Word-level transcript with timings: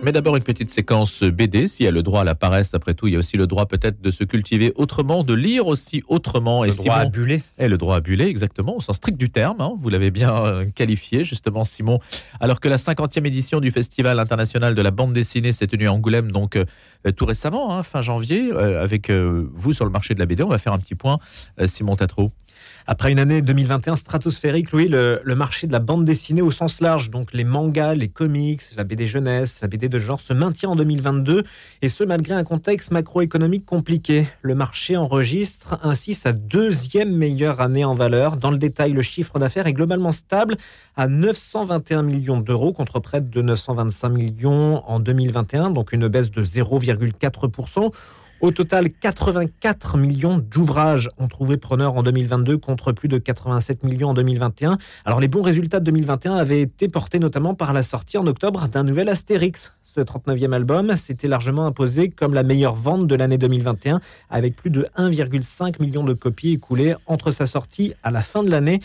Mais 0.00 0.12
d'abord 0.12 0.36
une 0.36 0.44
petite 0.44 0.70
séquence 0.70 1.24
BD, 1.24 1.66
s'il 1.66 1.84
y 1.84 1.88
a 1.88 1.90
le 1.90 2.04
droit 2.04 2.20
à 2.20 2.24
la 2.24 2.36
paresse, 2.36 2.72
après 2.72 2.94
tout, 2.94 3.08
il 3.08 3.14
y 3.14 3.16
a 3.16 3.18
aussi 3.18 3.36
le 3.36 3.48
droit 3.48 3.66
peut-être 3.66 4.00
de 4.00 4.10
se 4.12 4.22
cultiver 4.22 4.72
autrement, 4.76 5.24
de 5.24 5.34
lire 5.34 5.66
aussi 5.66 6.04
autrement. 6.06 6.62
Le 6.62 6.70
droit 6.70 6.94
à 6.94 7.06
buller. 7.06 7.42
Et 7.58 7.68
le 7.68 7.76
droit 7.78 7.96
à 7.96 8.00
buller, 8.00 8.26
exactement, 8.26 8.76
au 8.76 8.80
sens 8.80 8.96
strict 8.96 9.18
du 9.18 9.28
terme, 9.28 9.60
hein. 9.60 9.72
vous 9.80 9.88
l'avez 9.88 10.12
bien 10.12 10.34
euh, 10.36 10.66
qualifié 10.72 11.24
justement 11.24 11.64
Simon. 11.64 11.98
Alors 12.38 12.60
que 12.60 12.68
la 12.68 12.76
50e 12.76 13.26
édition 13.26 13.58
du 13.58 13.72
Festival 13.72 14.20
international 14.20 14.76
de 14.76 14.82
la 14.82 14.92
bande 14.92 15.12
dessinée 15.12 15.52
s'est 15.52 15.66
tenue 15.66 15.88
à 15.88 15.92
Angoulême, 15.92 16.30
donc 16.30 16.54
euh, 16.56 16.64
tout 17.16 17.26
récemment, 17.26 17.76
hein, 17.76 17.82
fin 17.82 18.00
janvier, 18.00 18.52
euh, 18.52 18.80
avec 18.80 19.10
vous 19.10 19.72
sur 19.72 19.84
le 19.84 19.90
marché 19.90 20.14
de 20.14 20.20
la 20.20 20.26
BD, 20.26 20.44
on 20.44 20.48
va 20.48 20.58
faire 20.58 20.72
un 20.72 20.78
petit 20.78 20.94
point, 20.94 21.18
Simon 21.64 21.96
Tatro. 21.96 22.30
Après 22.90 23.12
une 23.12 23.18
année 23.18 23.42
2021 23.42 23.96
stratosphérique, 23.96 24.72
Louis, 24.72 24.88
le, 24.88 25.20
marché 25.34 25.66
de 25.66 25.72
la 25.72 25.78
bande 25.78 26.06
dessinée 26.06 26.40
au 26.40 26.50
sens 26.50 26.80
large, 26.80 27.10
donc 27.10 27.34
les 27.34 27.44
mangas, 27.44 27.94
les 27.94 28.08
comics, 28.08 28.62
la 28.78 28.84
BD 28.84 29.04
jeunesse, 29.04 29.58
la 29.60 29.68
BD 29.68 29.90
de 29.90 29.98
genre, 29.98 30.22
se 30.22 30.32
maintient 30.32 30.70
en 30.70 30.76
2022, 30.76 31.44
et 31.82 31.90
ce 31.90 32.02
malgré 32.02 32.32
un 32.32 32.44
contexte 32.44 32.90
macroéconomique 32.90 33.66
compliqué. 33.66 34.26
Le 34.40 34.54
marché 34.54 34.96
enregistre 34.96 35.78
ainsi 35.82 36.14
sa 36.14 36.32
deuxième 36.32 37.14
meilleure 37.14 37.60
année 37.60 37.84
en 37.84 37.92
valeur. 37.92 38.38
Dans 38.38 38.50
le 38.50 38.56
détail, 38.56 38.94
le 38.94 39.02
chiffre 39.02 39.38
d'affaires 39.38 39.66
est 39.66 39.74
globalement 39.74 40.12
stable 40.12 40.56
à 40.96 41.08
921 41.08 42.04
millions 42.04 42.40
d'euros 42.40 42.72
contre 42.72 43.00
près 43.00 43.20
de 43.20 43.42
925 43.42 44.08
millions 44.08 44.82
en 44.88 44.98
2021, 44.98 45.72
donc 45.72 45.92
une 45.92 46.08
baisse 46.08 46.30
de 46.30 46.42
0,4%. 46.42 47.92
Au 48.40 48.52
total, 48.52 48.90
84 48.90 49.98
millions 49.98 50.38
d'ouvrages 50.38 51.10
ont 51.18 51.26
trouvé 51.26 51.56
preneur 51.56 51.96
en 51.96 52.04
2022 52.04 52.56
contre 52.56 52.92
plus 52.92 53.08
de 53.08 53.18
87 53.18 53.82
millions 53.82 54.10
en 54.10 54.14
2021. 54.14 54.78
Alors 55.04 55.18
les 55.18 55.26
bons 55.26 55.42
résultats 55.42 55.80
de 55.80 55.86
2021 55.86 56.36
avaient 56.36 56.60
été 56.60 56.86
portés 56.86 57.18
notamment 57.18 57.54
par 57.54 57.72
la 57.72 57.82
sortie 57.82 58.16
en 58.16 58.28
octobre 58.28 58.68
d'un 58.68 58.84
nouvel 58.84 59.08
Astérix. 59.08 59.72
Ce 59.82 60.00
39e 60.00 60.52
album 60.52 60.96
s'était 60.96 61.26
largement 61.26 61.66
imposé 61.66 62.10
comme 62.10 62.32
la 62.32 62.44
meilleure 62.44 62.76
vente 62.76 63.08
de 63.08 63.14
l'année 63.16 63.38
2021 63.38 64.00
avec 64.30 64.54
plus 64.54 64.70
de 64.70 64.86
1,5 64.96 65.82
million 65.82 66.04
de 66.04 66.12
copies 66.12 66.52
écoulées 66.52 66.94
entre 67.06 67.32
sa 67.32 67.46
sortie 67.46 67.94
à 68.04 68.12
la 68.12 68.22
fin 68.22 68.44
de 68.44 68.50
l'année 68.52 68.78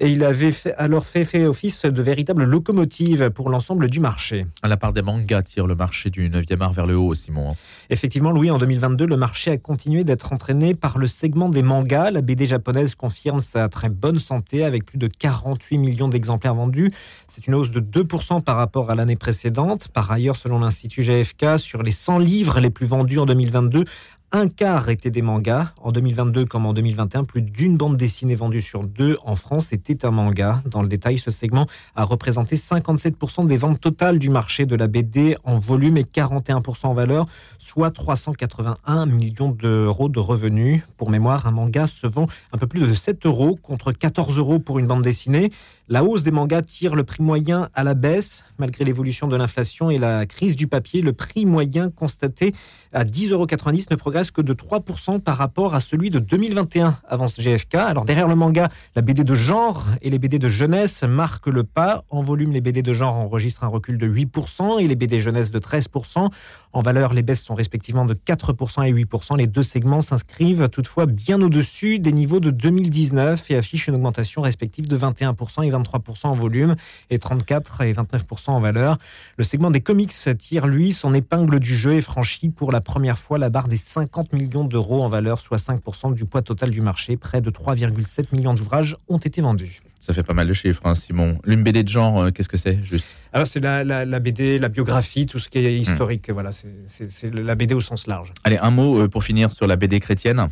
et 0.00 0.10
il 0.10 0.22
avait 0.24 0.52
alors 0.76 1.04
fait, 1.04 1.24
fait 1.24 1.46
office 1.46 1.84
de 1.84 2.02
véritable 2.02 2.44
locomotive 2.44 3.30
pour 3.30 3.50
l'ensemble 3.50 3.88
du 3.88 4.00
marché. 4.00 4.46
À 4.62 4.68
la 4.68 4.76
part 4.76 4.92
des 4.92 5.02
mangas 5.02 5.42
tire 5.42 5.66
le 5.66 5.74
marché 5.74 6.10
du 6.10 6.28
9e 6.30 6.60
art 6.60 6.72
vers 6.72 6.86
le 6.86 6.96
haut, 6.96 7.14
Simon. 7.14 7.56
Effectivement, 7.90 8.30
Louis, 8.30 8.50
en 8.50 8.58
2022, 8.58 9.06
le 9.06 9.16
marché 9.16 9.50
a 9.50 9.56
continué 9.56 10.04
d'être 10.04 10.32
entraîné 10.32 10.74
par 10.74 10.98
le 10.98 11.06
segment 11.06 11.48
des 11.48 11.62
mangas. 11.62 12.10
La 12.10 12.22
BD 12.22 12.46
japonaise 12.46 12.94
confirme 12.94 13.40
sa 13.40 13.68
très 13.68 13.88
bonne 13.88 14.18
santé 14.18 14.64
avec 14.64 14.84
plus 14.84 14.98
de 14.98 15.08
48 15.08 15.78
millions 15.78 16.08
d'exemplaires 16.08 16.54
vendus. 16.54 16.92
C'est 17.26 17.46
une 17.46 17.54
hausse 17.54 17.70
de 17.70 17.80
2% 17.80 18.42
par 18.42 18.56
rapport 18.56 18.90
à 18.90 18.94
l'année 18.94 19.16
précédente. 19.16 19.88
Par 19.88 20.10
ailleurs, 20.10 20.36
selon 20.36 20.60
l'Institut 20.60 21.02
GFK, 21.02 21.58
sur 21.58 21.82
les 21.82 21.92
100 21.92 22.18
livres 22.18 22.60
les 22.60 22.70
plus 22.70 22.86
vendus 22.86 23.18
en 23.18 23.26
2022, 23.26 23.84
un 24.30 24.48
quart 24.48 24.90
était 24.90 25.10
des 25.10 25.22
mangas. 25.22 25.72
En 25.78 25.90
2022 25.90 26.44
comme 26.44 26.66
en 26.66 26.74
2021, 26.74 27.24
plus 27.24 27.40
d'une 27.40 27.76
bande 27.76 27.96
dessinée 27.96 28.34
vendue 28.34 28.60
sur 28.60 28.84
deux 28.84 29.16
en 29.24 29.34
France 29.34 29.72
était 29.72 30.04
un 30.04 30.10
manga. 30.10 30.62
Dans 30.66 30.82
le 30.82 30.88
détail, 30.88 31.18
ce 31.18 31.30
segment 31.30 31.66
a 31.96 32.04
représenté 32.04 32.56
57% 32.56 33.46
des 33.46 33.56
ventes 33.56 33.80
totales 33.80 34.18
du 34.18 34.28
marché 34.28 34.66
de 34.66 34.76
la 34.76 34.86
BD 34.86 35.36
en 35.44 35.58
volume 35.58 35.96
et 35.96 36.02
41% 36.02 36.88
en 36.88 36.94
valeur, 36.94 37.26
soit 37.58 37.90
381 37.90 39.06
millions 39.06 39.50
d'euros 39.50 40.10
de 40.10 40.18
revenus. 40.18 40.82
Pour 40.98 41.10
mémoire, 41.10 41.46
un 41.46 41.52
manga 41.52 41.86
se 41.86 42.06
vend 42.06 42.26
un 42.52 42.58
peu 42.58 42.66
plus 42.66 42.80
de 42.80 42.92
7 42.92 43.24
euros 43.24 43.58
contre 43.62 43.92
14 43.92 44.36
euros 44.38 44.58
pour 44.58 44.78
une 44.78 44.86
bande 44.86 45.02
dessinée. 45.02 45.50
La 45.90 46.04
hausse 46.04 46.22
des 46.22 46.30
mangas 46.30 46.60
tire 46.62 46.94
le 46.94 47.02
prix 47.02 47.22
moyen 47.22 47.70
à 47.72 47.82
la 47.82 47.94
baisse. 47.94 48.44
Malgré 48.58 48.84
l'évolution 48.84 49.26
de 49.26 49.36
l'inflation 49.36 49.88
et 49.88 49.96
la 49.96 50.26
crise 50.26 50.54
du 50.54 50.66
papier, 50.66 51.00
le 51.00 51.14
prix 51.14 51.46
moyen 51.46 51.88
constaté 51.88 52.54
à 52.92 53.04
10,90 53.04 53.32
euros 53.32 53.46
ne 53.90 53.96
progresse 53.96 54.17
que 54.24 54.42
de 54.42 54.52
3% 54.52 55.20
par 55.20 55.36
rapport 55.36 55.74
à 55.74 55.80
celui 55.80 56.10
de 56.10 56.18
2021 56.18 56.98
avant 57.08 57.28
ce 57.28 57.40
GFK. 57.40 57.76
Alors 57.76 58.04
derrière 58.04 58.28
le 58.28 58.34
manga, 58.34 58.68
la 58.96 59.02
BD 59.02 59.24
de 59.24 59.34
genre 59.34 59.84
et 60.02 60.10
les 60.10 60.18
BD 60.18 60.38
de 60.38 60.48
jeunesse 60.48 61.02
marquent 61.04 61.46
le 61.46 61.64
pas. 61.64 62.04
En 62.10 62.22
volume, 62.22 62.52
les 62.52 62.60
BD 62.60 62.82
de 62.82 62.92
genre 62.92 63.16
enregistrent 63.16 63.64
un 63.64 63.68
recul 63.68 63.98
de 63.98 64.08
8% 64.08 64.80
et 64.80 64.86
les 64.86 64.96
BD 64.96 65.20
jeunesse 65.20 65.50
de 65.50 65.58
13%. 65.58 66.30
En 66.72 66.82
valeur, 66.82 67.14
les 67.14 67.22
baisses 67.22 67.42
sont 67.42 67.54
respectivement 67.54 68.04
de 68.04 68.14
4% 68.14 68.86
et 68.86 68.92
8%. 68.92 69.36
Les 69.36 69.46
deux 69.46 69.62
segments 69.62 70.00
s'inscrivent 70.00 70.68
toutefois 70.68 71.06
bien 71.06 71.40
au-dessus 71.40 71.98
des 71.98 72.12
niveaux 72.12 72.40
de 72.40 72.50
2019 72.50 73.50
et 73.50 73.56
affichent 73.56 73.88
une 73.88 73.94
augmentation 73.94 74.42
respective 74.42 74.86
de 74.86 74.96
21% 74.96 75.64
et 75.64 75.70
23% 75.70 76.26
en 76.26 76.34
volume 76.34 76.76
et 77.10 77.18
34 77.18 77.82
et 77.82 77.92
29% 77.92 78.50
en 78.50 78.60
valeur. 78.60 78.98
Le 79.36 79.44
segment 79.44 79.70
des 79.70 79.80
comics 79.80 80.12
tire, 80.38 80.66
lui, 80.66 80.92
son 80.92 81.14
épingle 81.14 81.58
du 81.60 81.74
jeu 81.74 81.94
et 81.94 82.00
franchit 82.00 82.50
pour 82.50 82.72
la 82.72 82.80
première 82.80 83.18
fois 83.18 83.38
la 83.38 83.50
barre 83.50 83.68
des 83.68 83.76
50 83.76 84.32
millions 84.32 84.64
d'euros 84.64 85.02
en 85.02 85.08
valeur, 85.08 85.40
soit 85.40 85.58
5% 85.58 86.14
du 86.14 86.24
poids 86.24 86.42
total 86.42 86.70
du 86.70 86.80
marché. 86.80 87.16
Près 87.16 87.40
de 87.40 87.50
3,7 87.50 88.26
millions 88.32 88.54
d'ouvrages 88.54 88.96
ont 89.08 89.18
été 89.18 89.40
vendus. 89.40 89.80
Ça 90.00 90.14
fait 90.14 90.22
pas 90.22 90.34
mal 90.34 90.46
de 90.46 90.52
chiffres, 90.52 90.82
hein, 90.84 90.94
Simon. 90.94 91.38
L'une 91.44 91.62
BD 91.62 91.82
de 91.82 91.88
genre, 91.88 92.20
euh, 92.20 92.30
qu'est-ce 92.30 92.48
que 92.48 92.56
c'est 92.56 92.78
juste? 92.84 93.06
Alors 93.32 93.46
c'est 93.46 93.60
la, 93.60 94.20
BD, 94.20 94.58
la 94.58 94.68
biographie, 94.68 95.26
tout 95.26 95.38
ce 95.38 95.48
qui 95.48 95.58
est 95.58 95.76
historique. 95.76 96.30
Voilà, 96.30 96.50
c'est 96.52 97.34
la 97.34 97.54
BD 97.54 97.74
au 97.74 97.80
sens 97.80 98.06
large. 98.06 98.32
Allez, 98.44 98.58
un 98.58 98.70
mot 98.70 99.00
euh, 99.00 99.08
pour 99.08 99.24
finir 99.24 99.50
sur 99.52 99.66
la 99.66 99.76
BD 99.76 100.00
chrétienne. 100.00 100.48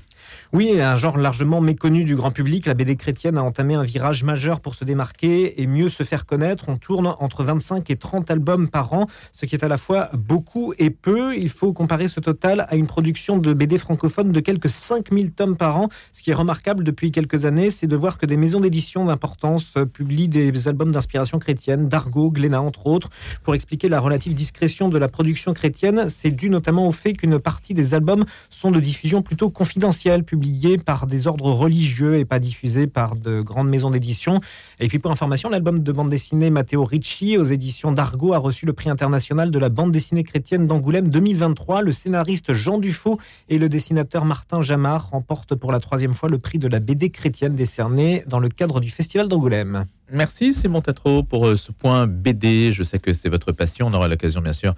Oui, 0.52 0.80
un 0.80 0.94
genre 0.94 1.18
largement 1.18 1.60
méconnu 1.60 2.04
du 2.04 2.14
grand 2.14 2.30
public, 2.30 2.66
la 2.66 2.74
BD 2.74 2.94
chrétienne 2.94 3.36
a 3.36 3.42
entamé 3.42 3.74
un 3.74 3.82
virage 3.82 4.22
majeur 4.22 4.60
pour 4.60 4.76
se 4.76 4.84
démarquer 4.84 5.60
et 5.60 5.66
mieux 5.66 5.88
se 5.88 6.04
faire 6.04 6.24
connaître. 6.24 6.68
On 6.68 6.76
tourne 6.76 7.14
entre 7.18 7.42
25 7.42 7.90
et 7.90 7.96
30 7.96 8.30
albums 8.30 8.68
par 8.68 8.92
an, 8.92 9.06
ce 9.32 9.44
qui 9.44 9.56
est 9.56 9.64
à 9.64 9.68
la 9.68 9.76
fois 9.76 10.08
beaucoup 10.14 10.72
et 10.78 10.90
peu. 10.90 11.36
Il 11.36 11.48
faut 11.48 11.72
comparer 11.72 12.06
ce 12.06 12.20
total 12.20 12.64
à 12.68 12.76
une 12.76 12.86
production 12.86 13.38
de 13.38 13.52
BD 13.54 13.76
francophone 13.76 14.30
de 14.30 14.38
quelques 14.38 14.70
5000 14.70 15.32
tomes 15.32 15.56
par 15.56 15.78
an. 15.78 15.88
Ce 16.12 16.22
qui 16.22 16.30
est 16.30 16.34
remarquable 16.34 16.84
depuis 16.84 17.10
quelques 17.10 17.44
années, 17.44 17.70
c'est 17.70 17.88
de 17.88 17.96
voir 17.96 18.16
que 18.16 18.24
des 18.24 18.36
maisons 18.36 18.60
d'édition 18.60 19.04
d'importance 19.04 19.74
publient 19.92 20.28
des 20.28 20.68
albums 20.68 20.92
d'inspiration 20.92 21.40
chrétienne, 21.40 21.88
d'Argo, 21.88 22.30
Glénat 22.30 22.62
entre 22.62 22.86
autres. 22.86 23.08
Pour 23.42 23.56
expliquer 23.56 23.88
la 23.88 23.98
relative 23.98 24.34
discrétion 24.34 24.88
de 24.88 24.98
la 24.98 25.08
production 25.08 25.54
chrétienne, 25.54 26.06
c'est 26.08 26.30
dû 26.30 26.50
notamment 26.50 26.86
au 26.86 26.92
fait 26.92 27.14
qu'une 27.14 27.40
partie 27.40 27.74
des 27.74 27.94
albums 27.94 28.24
sont 28.48 28.70
de 28.70 28.78
diffusion 28.78 29.22
plutôt 29.22 29.50
confidentielle 29.50 30.22
publié 30.36 30.76
par 30.76 31.06
des 31.06 31.26
ordres 31.26 31.50
religieux 31.50 32.18
et 32.18 32.26
pas 32.26 32.38
diffusé 32.38 32.86
par 32.86 33.16
de 33.16 33.40
grandes 33.40 33.70
maisons 33.70 33.90
d'édition. 33.90 34.40
Et 34.80 34.88
puis 34.88 34.98
pour 34.98 35.10
information, 35.10 35.48
l'album 35.48 35.82
de 35.82 35.92
bande 35.92 36.10
dessinée 36.10 36.50
Matteo 36.50 36.84
Ricci 36.84 37.38
aux 37.38 37.44
éditions 37.44 37.90
d'Argo 37.90 38.34
a 38.34 38.38
reçu 38.38 38.66
le 38.66 38.74
prix 38.74 38.90
international 38.90 39.50
de 39.50 39.58
la 39.58 39.70
bande 39.70 39.92
dessinée 39.92 40.24
chrétienne 40.24 40.66
d'Angoulême 40.66 41.08
2023. 41.08 41.80
Le 41.80 41.92
scénariste 41.92 42.52
Jean 42.52 42.76
Dufaux 42.76 43.18
et 43.48 43.56
le 43.56 43.70
dessinateur 43.70 44.26
Martin 44.26 44.60
Jamard 44.60 45.08
remportent 45.08 45.54
pour 45.54 45.72
la 45.72 45.80
troisième 45.80 46.12
fois 46.12 46.28
le 46.28 46.36
prix 46.38 46.58
de 46.58 46.68
la 46.68 46.80
BD 46.80 47.08
chrétienne 47.08 47.54
décerné 47.54 48.22
dans 48.26 48.38
le 48.38 48.50
cadre 48.50 48.80
du 48.80 48.90
Festival 48.90 49.28
d'Angoulême. 49.28 49.86
Merci 50.12 50.52
Simon 50.52 50.82
Tatro 50.82 51.22
pour 51.22 51.46
euh, 51.46 51.56
ce 51.56 51.72
point 51.72 52.06
BD. 52.06 52.74
Je 52.74 52.82
sais 52.82 52.98
que 52.98 53.14
c'est 53.14 53.30
votre 53.30 53.52
passion. 53.52 53.86
On 53.86 53.94
aura 53.94 54.06
l'occasion 54.06 54.42
bien 54.42 54.52
sûr 54.52 54.74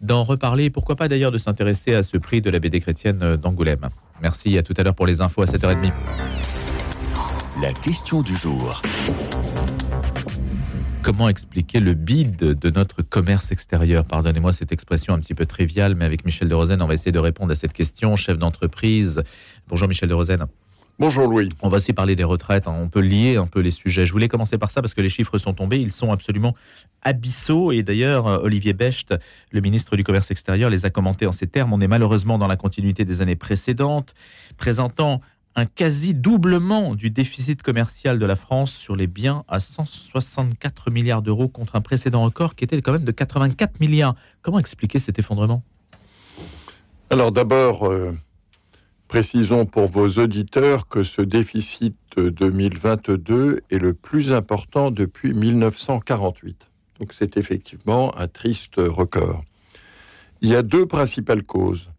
d'en 0.00 0.24
reparler. 0.24 0.70
Pourquoi 0.70 0.96
pas 0.96 1.08
d'ailleurs 1.08 1.32
de 1.32 1.38
s'intéresser 1.38 1.94
à 1.94 2.02
ce 2.02 2.16
prix 2.16 2.40
de 2.40 2.50
la 2.50 2.58
BD 2.58 2.80
chrétienne 2.80 3.22
euh, 3.22 3.36
d'Angoulême. 3.36 3.88
Merci, 4.22 4.56
à 4.58 4.62
tout 4.62 4.74
à 4.76 4.82
l'heure 4.82 4.94
pour 4.94 5.06
les 5.06 5.20
infos 5.20 5.42
à 5.42 5.46
7h30. 5.46 5.92
La 7.62 7.72
question 7.72 8.22
du 8.22 8.34
jour. 8.34 8.80
Comment 11.02 11.28
expliquer 11.28 11.80
le 11.80 11.94
bide 11.94 12.36
de 12.36 12.70
notre 12.70 13.02
commerce 13.02 13.52
extérieur? 13.52 14.04
Pardonnez-moi 14.04 14.52
cette 14.52 14.70
expression 14.70 15.14
un 15.14 15.18
petit 15.18 15.34
peu 15.34 15.46
triviale, 15.46 15.94
mais 15.94 16.04
avec 16.04 16.24
Michel 16.26 16.48
de 16.48 16.54
Rosen, 16.54 16.80
on 16.82 16.86
va 16.86 16.94
essayer 16.94 17.12
de 17.12 17.18
répondre 17.18 17.50
à 17.52 17.54
cette 17.54 17.72
question. 17.72 18.16
Chef 18.16 18.38
d'entreprise. 18.38 19.22
Bonjour 19.68 19.88
Michel 19.88 20.08
de 20.08 20.14
Rosen. 20.14 20.46
Bonjour 21.00 21.26
Louis. 21.28 21.48
On 21.62 21.70
va 21.70 21.78
aussi 21.78 21.94
parler 21.94 22.14
des 22.14 22.24
retraites. 22.24 22.68
Hein. 22.68 22.76
On 22.78 22.90
peut 22.90 23.00
lier 23.00 23.38
un 23.38 23.46
peu 23.46 23.60
les 23.60 23.70
sujets. 23.70 24.04
Je 24.04 24.12
voulais 24.12 24.28
commencer 24.28 24.58
par 24.58 24.70
ça 24.70 24.82
parce 24.82 24.92
que 24.92 25.00
les 25.00 25.08
chiffres 25.08 25.38
sont 25.38 25.54
tombés. 25.54 25.78
Ils 25.78 25.92
sont 25.92 26.12
absolument 26.12 26.54
abyssaux. 27.00 27.72
Et 27.72 27.82
d'ailleurs, 27.82 28.26
euh, 28.26 28.38
Olivier 28.42 28.74
Becht, 28.74 29.14
le 29.50 29.60
ministre 29.62 29.96
du 29.96 30.04
Commerce 30.04 30.30
extérieur, 30.30 30.68
les 30.68 30.84
a 30.84 30.90
commentés 30.90 31.26
en 31.26 31.32
ces 31.32 31.46
termes. 31.46 31.72
On 31.72 31.80
est 31.80 31.88
malheureusement 31.88 32.36
dans 32.36 32.48
la 32.48 32.58
continuité 32.58 33.06
des 33.06 33.22
années 33.22 33.34
précédentes, 33.34 34.12
présentant 34.58 35.22
un 35.56 35.64
quasi-doublement 35.64 36.94
du 36.94 37.08
déficit 37.08 37.62
commercial 37.62 38.18
de 38.18 38.26
la 38.26 38.36
France 38.36 38.70
sur 38.70 38.94
les 38.94 39.06
biens 39.06 39.44
à 39.48 39.58
164 39.58 40.90
milliards 40.90 41.22
d'euros 41.22 41.48
contre 41.48 41.76
un 41.76 41.80
précédent 41.80 42.24
record 42.24 42.54
qui 42.54 42.64
était 42.64 42.82
quand 42.82 42.92
même 42.92 43.04
de 43.04 43.12
84 43.12 43.80
milliards. 43.80 44.16
Comment 44.42 44.58
expliquer 44.58 44.98
cet 44.98 45.18
effondrement? 45.18 45.62
Alors 47.08 47.32
d'abord, 47.32 47.88
euh, 47.88 48.12
Précisons 49.10 49.66
pour 49.66 49.88
vos 49.88 50.08
auditeurs 50.20 50.86
que 50.86 51.02
ce 51.02 51.20
déficit 51.20 51.96
2022 52.16 53.58
est 53.68 53.78
le 53.78 53.92
plus 53.92 54.32
important 54.32 54.92
depuis 54.92 55.34
1948. 55.34 56.68
Donc 57.00 57.12
c'est 57.18 57.36
effectivement 57.36 58.16
un 58.16 58.28
triste 58.28 58.76
record. 58.76 59.42
Il 60.42 60.48
y 60.48 60.54
a 60.54 60.62
deux 60.62 60.86
principales 60.86 61.42
causes. 61.42 61.90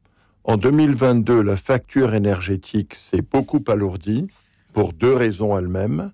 En 0.45 0.55
2022, 0.55 1.41
la 1.41 1.57
facture 1.57 2.13
énergétique 2.13 2.95
s'est 2.95 3.21
beaucoup 3.29 3.61
alourdie 3.67 4.27
pour 4.71 4.93
deux 4.93 5.13
raisons 5.13 5.57
elles-mêmes. 5.57 6.13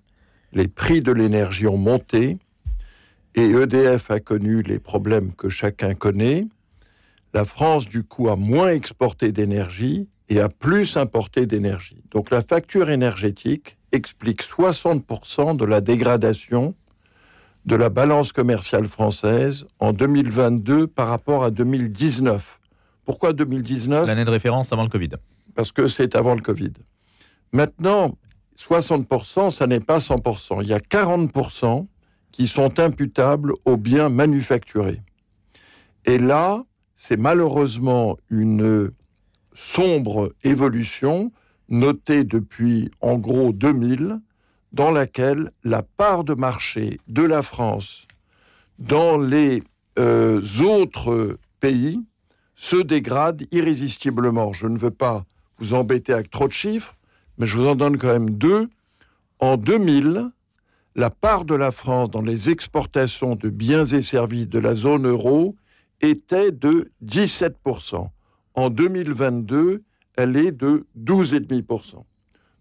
Les 0.52 0.66
prix 0.66 1.00
de 1.00 1.12
l'énergie 1.12 1.68
ont 1.68 1.78
monté 1.78 2.38
et 3.36 3.44
EDF 3.44 4.10
a 4.10 4.18
connu 4.18 4.62
les 4.62 4.80
problèmes 4.80 5.32
que 5.32 5.48
chacun 5.48 5.94
connaît. 5.94 6.48
la 7.34 7.44
France, 7.44 7.86
du 7.86 8.02
coup, 8.02 8.28
a 8.28 8.34
moins 8.34 8.70
exporté 8.70 9.30
d'énergie 9.30 10.08
et 10.28 10.40
a 10.40 10.48
plus 10.48 10.96
importé 10.96 11.46
d'énergie. 11.46 12.02
Donc 12.10 12.30
la 12.30 12.42
facture 12.42 12.90
énergétique 12.90 13.78
explique 13.92 14.42
60% 14.42 15.56
de 15.56 15.64
la 15.64 15.80
dégradation 15.80 16.74
de 17.64 17.76
la 17.76 17.90
balance 17.90 18.32
commerciale 18.32 18.88
française 18.88 19.66
en 19.78 19.92
2022 19.92 20.86
par 20.86 21.08
rapport 21.08 21.44
à 21.44 21.50
2019. 21.50 22.60
Pourquoi 23.04 23.32
2019 23.32 24.06
L'année 24.06 24.24
de 24.24 24.30
référence 24.30 24.72
avant 24.72 24.84
le 24.84 24.88
Covid. 24.88 25.10
Parce 25.54 25.72
que 25.72 25.86
c'est 25.88 26.14
avant 26.16 26.34
le 26.34 26.40
Covid. 26.40 26.72
Maintenant, 27.52 28.16
60%, 28.58 29.50
ça 29.50 29.66
n'est 29.66 29.80
pas 29.80 29.98
100%. 29.98 30.62
Il 30.62 30.68
y 30.68 30.72
a 30.72 30.78
40% 30.78 31.86
qui 32.32 32.48
sont 32.48 32.78
imputables 32.80 33.52
aux 33.64 33.76
biens 33.76 34.08
manufacturés. 34.08 35.02
Et 36.04 36.18
là, 36.18 36.64
c'est 36.94 37.16
malheureusement 37.16 38.16
une 38.30 38.90
sombre 39.58 40.32
évolution 40.44 41.32
notée 41.68 42.22
depuis 42.22 42.92
en 43.00 43.18
gros 43.18 43.52
2000, 43.52 44.20
dans 44.72 44.92
laquelle 44.92 45.50
la 45.64 45.82
part 45.82 46.22
de 46.22 46.34
marché 46.34 46.98
de 47.08 47.22
la 47.24 47.42
France 47.42 48.06
dans 48.78 49.18
les 49.18 49.64
euh, 49.98 50.40
autres 50.60 51.38
pays 51.58 52.00
se 52.54 52.76
dégrade 52.76 53.46
irrésistiblement. 53.50 54.52
Je 54.52 54.68
ne 54.68 54.78
veux 54.78 54.92
pas 54.92 55.24
vous 55.58 55.74
embêter 55.74 56.12
avec 56.12 56.30
trop 56.30 56.46
de 56.46 56.52
chiffres, 56.52 56.94
mais 57.36 57.46
je 57.46 57.56
vous 57.56 57.66
en 57.66 57.74
donne 57.74 57.98
quand 57.98 58.12
même 58.12 58.30
deux. 58.30 58.68
En 59.40 59.56
2000, 59.56 60.30
la 60.94 61.10
part 61.10 61.44
de 61.44 61.56
la 61.56 61.72
France 61.72 62.10
dans 62.10 62.22
les 62.22 62.48
exportations 62.48 63.34
de 63.34 63.48
biens 63.48 63.84
et 63.84 64.02
services 64.02 64.48
de 64.48 64.60
la 64.60 64.76
zone 64.76 65.08
euro 65.08 65.56
était 66.00 66.52
de 66.52 66.92
17%. 67.04 68.08
En 68.58 68.70
2022, 68.70 69.84
elle 70.16 70.36
est 70.36 70.50
de 70.50 70.84
12,5%. 71.00 72.02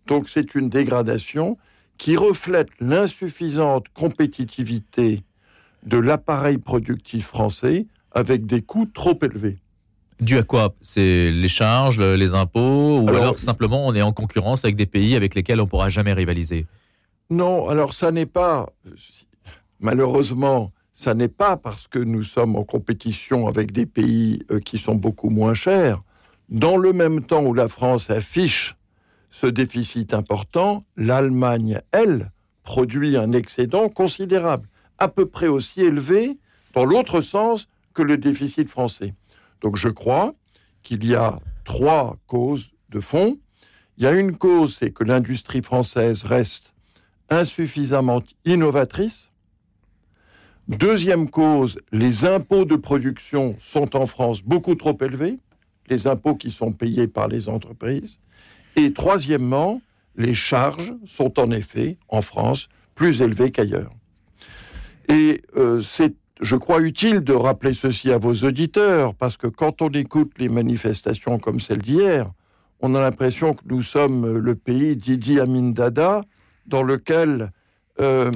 Donc 0.06 0.30
c'est 0.30 0.54
une 0.54 0.70
dégradation 0.70 1.58
qui 1.98 2.16
reflète 2.16 2.70
l'insuffisante 2.80 3.88
compétitivité 3.96 5.24
de 5.82 5.98
l'appareil 5.98 6.60
productif 6.60 7.26
français 7.26 7.88
avec 8.12 8.46
des 8.46 8.62
coûts 8.62 8.86
trop 8.86 9.18
élevés. 9.24 9.58
Dû 10.20 10.38
à 10.38 10.44
quoi? 10.44 10.76
C'est 10.84 11.32
les 11.32 11.48
charges, 11.48 12.00
les 12.00 12.36
impôts, 12.36 13.00
ou 13.00 13.10
alors, 13.10 13.40
simplement 13.40 13.88
on 13.88 13.96
est 13.96 14.04
en 14.04 14.12
concurrence 14.12 14.66
avec 14.66 14.76
des 14.76 14.86
pays 14.86 15.16
avec 15.16 15.34
lesquels 15.34 15.60
on 15.60 15.64
ne 15.64 15.70
pourra 15.70 15.90
jamais 15.90 16.14
rivaliser? 16.14 16.68
Non, 17.32 17.70
alors 17.70 17.94
ça 17.94 18.12
n'est 18.12 18.28
pas, 18.28 18.70
malheureusement, 19.80 20.72
ça 20.98 21.14
n'est 21.14 21.28
pas 21.28 21.58
parce 21.58 21.88
que 21.88 22.00
nous 22.00 22.24
sommes 22.24 22.56
en 22.56 22.64
compétition 22.64 23.48
avec 23.48 23.72
des 23.72 23.86
pays 23.86 24.42
euh, 24.50 24.60
qui 24.60 24.80
sont 24.80 24.96
beaucoup 24.96 25.30
moins 25.30 25.54
chers. 25.54 26.02
Dans 26.50 26.76
le 26.76 26.92
même 26.92 27.24
temps 27.24 27.44
où 27.44 27.54
la 27.54 27.68
France 27.68 28.10
affiche 28.10 28.76
ce 29.30 29.46
déficit 29.46 30.16
important, 30.16 30.86
l'Allemagne, 30.96 31.82
elle, 31.92 32.32
produit 32.64 33.16
un 33.16 33.32
excédent 33.32 33.90
considérable, 33.90 34.68
à 34.98 35.08
peu 35.08 35.28
près 35.28 35.46
aussi 35.46 35.82
élevé 35.82 36.40
dans 36.74 36.84
l'autre 36.84 37.22
sens 37.22 37.68
que 37.94 38.02
le 38.02 38.18
déficit 38.18 38.68
français. 38.68 39.14
Donc 39.62 39.76
je 39.78 39.90
crois 39.90 40.34
qu'il 40.82 41.06
y 41.06 41.14
a 41.14 41.38
trois 41.64 42.18
causes 42.26 42.72
de 42.90 43.02
fond. 43.02 43.38
Il 44.00 44.04
y 44.04 44.08
a 44.08 44.14
une 44.14 44.36
cause, 44.36 44.78
c'est 44.80 44.90
que 44.90 45.04
l'industrie 45.04 45.62
française 45.62 46.24
reste 46.24 46.74
insuffisamment 47.30 48.24
innovatrice. 48.46 49.30
Deuxième 50.68 51.30
cause, 51.30 51.80
les 51.94 52.26
impôts 52.26 52.66
de 52.66 52.76
production 52.76 53.56
sont 53.60 53.96
en 53.96 54.06
France 54.06 54.42
beaucoup 54.42 54.76
trop 54.76 54.98
élevés, 55.02 55.38
les 55.90 56.08
impôts 56.08 56.36
qui 56.36 56.52
sont 56.52 56.74
payés 56.74 57.08
par 57.08 57.30
les 57.30 57.48
entreprises. 57.48 58.20
Et 58.76 58.92
troisièmement, 58.92 59.82
les 60.18 60.34
charges 60.34 60.94
sont 61.06 61.40
en 61.40 61.52
effet, 61.52 61.98
en 62.10 62.22
France, 62.22 62.68
plus 62.96 63.22
élevées 63.22 63.52
qu'ailleurs. 63.52 63.92
Et 65.08 65.42
euh, 65.56 65.80
c'est 65.80 66.16
je 66.42 66.56
crois 66.56 66.82
utile 66.82 67.22
de 67.22 67.34
rappeler 67.34 67.74
ceci 67.74 68.12
à 68.12 68.18
vos 68.18 68.34
auditeurs, 68.34 69.16
parce 69.16 69.38
que 69.38 69.48
quand 69.48 69.82
on 69.82 69.90
écoute 69.90 70.34
les 70.38 70.50
manifestations 70.50 71.40
comme 71.40 71.60
celle 71.60 71.82
d'hier, 71.82 72.32
on 72.80 72.94
a 72.94 73.02
l'impression 73.02 73.54
que 73.54 73.64
nous 73.66 73.82
sommes 73.82 74.38
le 74.38 74.56
pays 74.56 74.96
d'Idi 74.96 75.40
Amin 75.40 75.72
Dada, 75.72 76.22
dans 76.68 76.84
lequel 76.84 77.52
euh, 78.00 78.32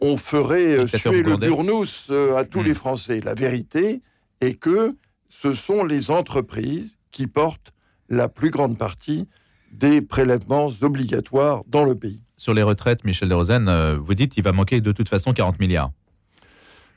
on 0.00 0.16
ferait 0.16 0.84
tuer 0.86 1.22
le 1.22 1.36
burnous 1.36 1.86
euh, 2.10 2.36
à 2.36 2.44
tous 2.44 2.60
hmm. 2.60 2.64
les 2.64 2.74
Français. 2.74 3.20
La 3.20 3.34
vérité 3.34 4.02
est 4.40 4.54
que 4.54 4.96
ce 5.28 5.52
sont 5.52 5.84
les 5.84 6.10
entreprises 6.10 6.98
qui 7.10 7.26
portent 7.26 7.72
la 8.08 8.28
plus 8.28 8.50
grande 8.50 8.78
partie 8.78 9.28
des 9.72 10.00
prélèvements 10.00 10.70
obligatoires 10.80 11.62
dans 11.66 11.84
le 11.84 11.94
pays. 11.94 12.22
Sur 12.36 12.54
les 12.54 12.62
retraites, 12.62 13.04
Michel 13.04 13.28
Derozen, 13.28 13.68
euh, 13.68 13.98
vous 13.98 14.14
dites 14.14 14.32
qu'il 14.32 14.44
va 14.44 14.52
manquer 14.52 14.80
de 14.80 14.92
toute 14.92 15.08
façon 15.08 15.32
40 15.32 15.58
milliards. 15.58 15.90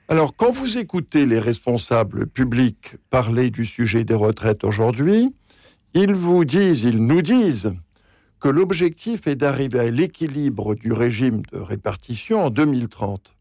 Alors, 0.07 0.35
quand 0.35 0.51
vous 0.51 0.77
écoutez 0.77 1.25
les 1.25 1.39
responsables 1.39 2.27
publics 2.27 2.95
parler 3.09 3.49
du 3.49 3.65
sujet 3.65 4.03
des 4.03 4.13
retraites 4.13 4.63
aujourd'hui, 4.63 5.33
ils 5.93 6.13
vous 6.13 6.45
disent, 6.45 6.83
ils 6.83 7.03
nous 7.03 7.21
disent 7.21 7.73
que 8.41 8.49
l'objectif 8.49 9.27
est 9.27 9.35
d'arriver 9.35 9.79
à 9.79 9.91
l'équilibre 9.91 10.73
du 10.73 10.91
régime 10.91 11.43
de 11.53 11.59
répartition 11.59 12.43
en 12.43 12.49
2030. 12.49 13.35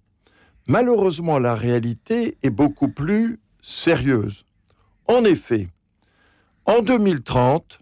Malheureusement, 0.68 1.38
la 1.38 1.54
réalité 1.54 2.36
est 2.42 2.50
beaucoup 2.50 2.88
plus 2.88 3.40
sérieuse. 3.62 4.44
En 5.08 5.24
effet, 5.24 5.68
en 6.66 6.82
2030, 6.82 7.78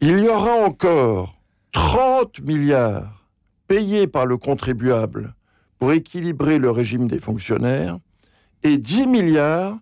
il 0.00 0.18
y 0.18 0.28
aura 0.28 0.54
encore 0.66 1.38
30 1.70 2.40
milliards 2.40 3.26
payés 3.68 4.08
par 4.08 4.26
le 4.26 4.36
contribuable 4.36 5.34
pour 5.78 5.92
équilibrer 5.92 6.58
le 6.58 6.70
régime 6.70 7.06
des 7.06 7.20
fonctionnaires 7.20 7.98
et 8.64 8.76
10 8.76 9.06
milliards 9.06 9.78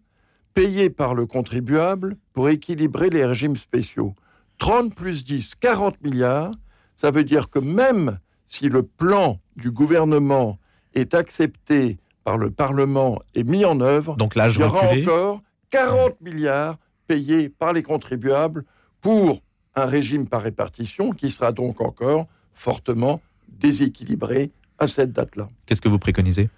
payés 0.52 0.90
par 0.90 1.14
le 1.14 1.24
contribuable 1.24 2.16
pour 2.34 2.50
équilibrer 2.50 3.08
les 3.08 3.24
régimes 3.24 3.56
spéciaux. 3.56 4.14
30 4.62 4.94
plus 4.94 5.24
10, 5.24 5.56
40 5.56 6.00
milliards, 6.04 6.52
ça 6.94 7.10
veut 7.10 7.24
dire 7.24 7.50
que 7.50 7.58
même 7.58 8.20
si 8.46 8.68
le 8.68 8.84
plan 8.84 9.40
du 9.56 9.72
gouvernement 9.72 10.60
est 10.94 11.14
accepté 11.14 11.98
par 12.22 12.38
le 12.38 12.52
Parlement 12.52 13.18
et 13.34 13.42
mis 13.42 13.64
en 13.64 13.80
œuvre, 13.80 14.14
Donc 14.14 14.34
il 14.36 14.60
y 14.60 14.62
aura 14.62 14.86
encore 14.86 15.42
40 15.70 16.20
milliards 16.20 16.78
payés 17.08 17.48
par 17.48 17.72
les 17.72 17.82
contribuables 17.82 18.64
pour 19.00 19.42
un 19.74 19.86
régime 19.86 20.28
par 20.28 20.42
répartition 20.42 21.10
qui 21.10 21.32
sera 21.32 21.50
donc 21.50 21.80
encore 21.80 22.28
fortement 22.54 23.20
déséquilibré 23.48 24.52
à 24.78 24.86
cette 24.86 25.10
date-là. 25.10 25.48
Qu'est-ce 25.66 25.82
que 25.82 25.88
vous 25.88 25.98
préconisez? 25.98 26.50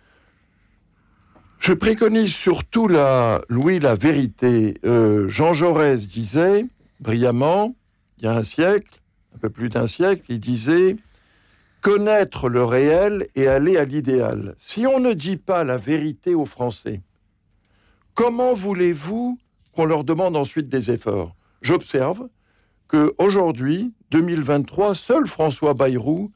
Je 1.59 1.73
préconise 1.73 2.35
surtout 2.35 2.87
la, 2.87 3.41
Louis, 3.49 3.79
la 3.79 3.95
vérité. 3.95 4.77
Euh, 4.85 5.27
Jean 5.29 5.55
Jaurès 5.55 6.07
disait 6.07 6.67
brillamment, 7.01 7.75
il 8.19 8.25
y 8.25 8.27
a 8.27 8.35
un 8.35 8.43
siècle, 8.43 9.01
un 9.35 9.39
peu 9.39 9.51
plus 9.51 9.69
d'un 9.69 9.87
siècle, 9.87 10.25
il 10.29 10.41
disait 10.41 10.97
connaître 11.81 12.49
le 12.49 12.65
réel 12.65 13.29
et 13.35 13.47
aller 13.47 13.77
à 13.77 13.85
l'idéal. 13.85 14.55
Si 14.59 14.87
on 14.87 15.01
ne 15.01 15.13
dit 15.13 15.37
pas 15.37 15.65
la 15.65 15.77
vérité 15.77 16.35
aux 16.35 16.47
Français, 16.47 17.03
comment 18.15 18.55
voulez-vous 18.55 19.39
qu'on 19.73 19.85
leur 19.85 20.05
demande 20.05 20.37
ensuite 20.37 20.69
des 20.69 20.91
efforts? 20.91 21.35
J'observe 21.61 22.29
que 22.89 23.15
aujourd'hui, 23.19 23.93
2023, 24.11 24.95
seul 24.95 25.27
François 25.27 25.75
Bayrou 25.75 26.31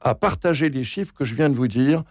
à 0.00 0.14
partager 0.14 0.68
les 0.68 0.84
chiffres 0.84 1.12
que 1.12 1.24
je 1.24 1.34
viens 1.34 1.50
de 1.50 1.56
vous 1.56 1.68
dire. 1.68 2.04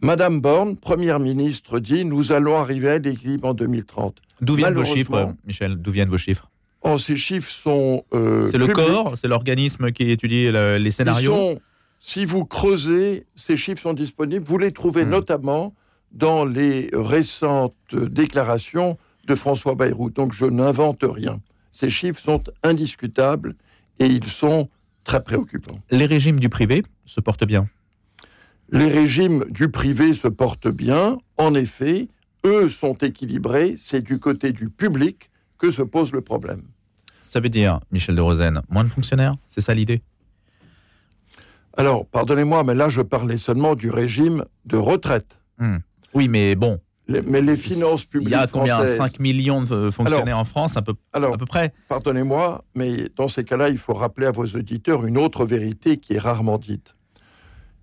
Madame 0.00 0.40
Borne, 0.40 0.76
première 0.76 1.20
ministre, 1.20 1.78
dit 1.78 2.04
nous 2.04 2.32
allons 2.32 2.56
arriver 2.56 2.88
à 2.90 2.98
l'équilibre 2.98 3.48
en 3.48 3.54
2030. 3.54 4.16
D'où 4.40 4.54
viennent 4.54 4.74
vos 4.74 4.84
chiffres, 4.84 5.34
Michel? 5.46 5.76
D'où 5.76 5.90
viennent 5.90 6.08
vos 6.08 6.18
chiffres? 6.18 6.50
Oh, 6.84 6.98
Ces 6.98 7.16
chiffres 7.16 7.50
sont. 7.50 8.04
Euh, 8.14 8.46
c'est 8.46 8.58
le 8.58 8.68
corps, 8.68 9.16
c'est 9.16 9.28
l'organisme 9.28 9.90
qui 9.92 10.10
étudie 10.10 10.50
les 10.52 10.90
scénarios. 10.90 11.58
si 12.00 12.24
vous 12.24 12.44
creusez, 12.44 13.26
ces 13.34 13.56
chiffres 13.56 13.82
sont 13.82 13.94
disponibles. 13.94 14.44
Vous 14.44 14.58
les 14.58 14.72
trouvez 14.72 15.04
hmm. 15.04 15.10
notamment 15.10 15.74
dans 16.12 16.44
les 16.44 16.90
récentes 16.92 17.74
déclarations 17.92 18.96
de 19.26 19.34
François 19.34 19.74
Bayrou. 19.74 20.10
Donc 20.10 20.32
je 20.32 20.46
n'invente 20.46 21.02
rien. 21.02 21.40
Ces 21.72 21.90
chiffres 21.90 22.20
sont 22.20 22.42
indiscutables 22.62 23.56
et 23.98 24.06
ils 24.06 24.26
sont 24.26 24.68
très 25.02 25.22
préoccupant. 25.22 25.74
Les 25.90 26.06
régimes 26.06 26.38
du 26.38 26.48
privé 26.48 26.84
se 27.04 27.20
portent 27.20 27.44
bien 27.44 27.68
Les 28.70 28.88
régimes 28.88 29.44
du 29.50 29.68
privé 29.68 30.14
se 30.14 30.28
portent 30.28 30.68
bien. 30.68 31.18
En 31.36 31.54
effet, 31.54 32.08
eux 32.46 32.68
sont 32.68 32.94
équilibrés. 32.94 33.76
C'est 33.78 34.02
du 34.02 34.18
côté 34.18 34.52
du 34.52 34.70
public 34.70 35.30
que 35.58 35.70
se 35.70 35.82
pose 35.82 36.12
le 36.12 36.20
problème. 36.20 36.62
Ça 37.34 37.40
veut 37.40 37.48
dire, 37.48 37.80
Michel 37.90 38.14
de 38.14 38.20
Rosen, 38.20 38.62
moins 38.68 38.84
de 38.84 38.88
fonctionnaires 38.88 39.34
C'est 39.48 39.60
ça 39.60 39.74
l'idée? 39.74 40.02
Alors, 41.76 42.06
pardonnez-moi, 42.06 42.62
mais 42.62 42.76
là, 42.76 42.88
je 42.88 43.00
parlais 43.00 43.38
seulement 43.38 43.74
du 43.74 43.90
régime 43.90 44.44
de 44.66 44.76
retraite. 44.76 45.36
Hmm. 45.58 45.78
Oui, 46.14 46.28
mais 46.28 46.54
bon, 46.54 46.78
mais 47.08 47.42
les 47.42 47.56
finances 47.56 48.04
publiques. 48.04 48.28
Il 48.28 48.32
y 48.34 48.34
a 48.36 48.46
combien? 48.46 48.76
françaises- 48.76 48.98
5 48.98 49.18
millions 49.18 49.62
de 49.62 49.90
fonctionnaires 49.90 50.38
en 50.38 50.44
France, 50.44 50.76
à 50.76 50.82
peu, 50.82 50.94
Alors, 51.12 51.34
à 51.34 51.36
peu 51.36 51.44
près? 51.44 51.74
pardonnez-moi, 51.88 52.64
mais 52.76 53.08
dans 53.16 53.26
ces 53.26 53.42
cas-là, 53.42 53.68
il 53.68 53.78
faut 53.78 53.94
rappeler 53.94 54.26
à 54.28 54.30
vos 54.30 54.46
auditeurs 54.46 55.04
une 55.04 55.18
autre 55.18 55.44
vérité 55.44 55.96
qui 55.96 56.12
est 56.12 56.20
rarement 56.20 56.58
dite. 56.58 56.94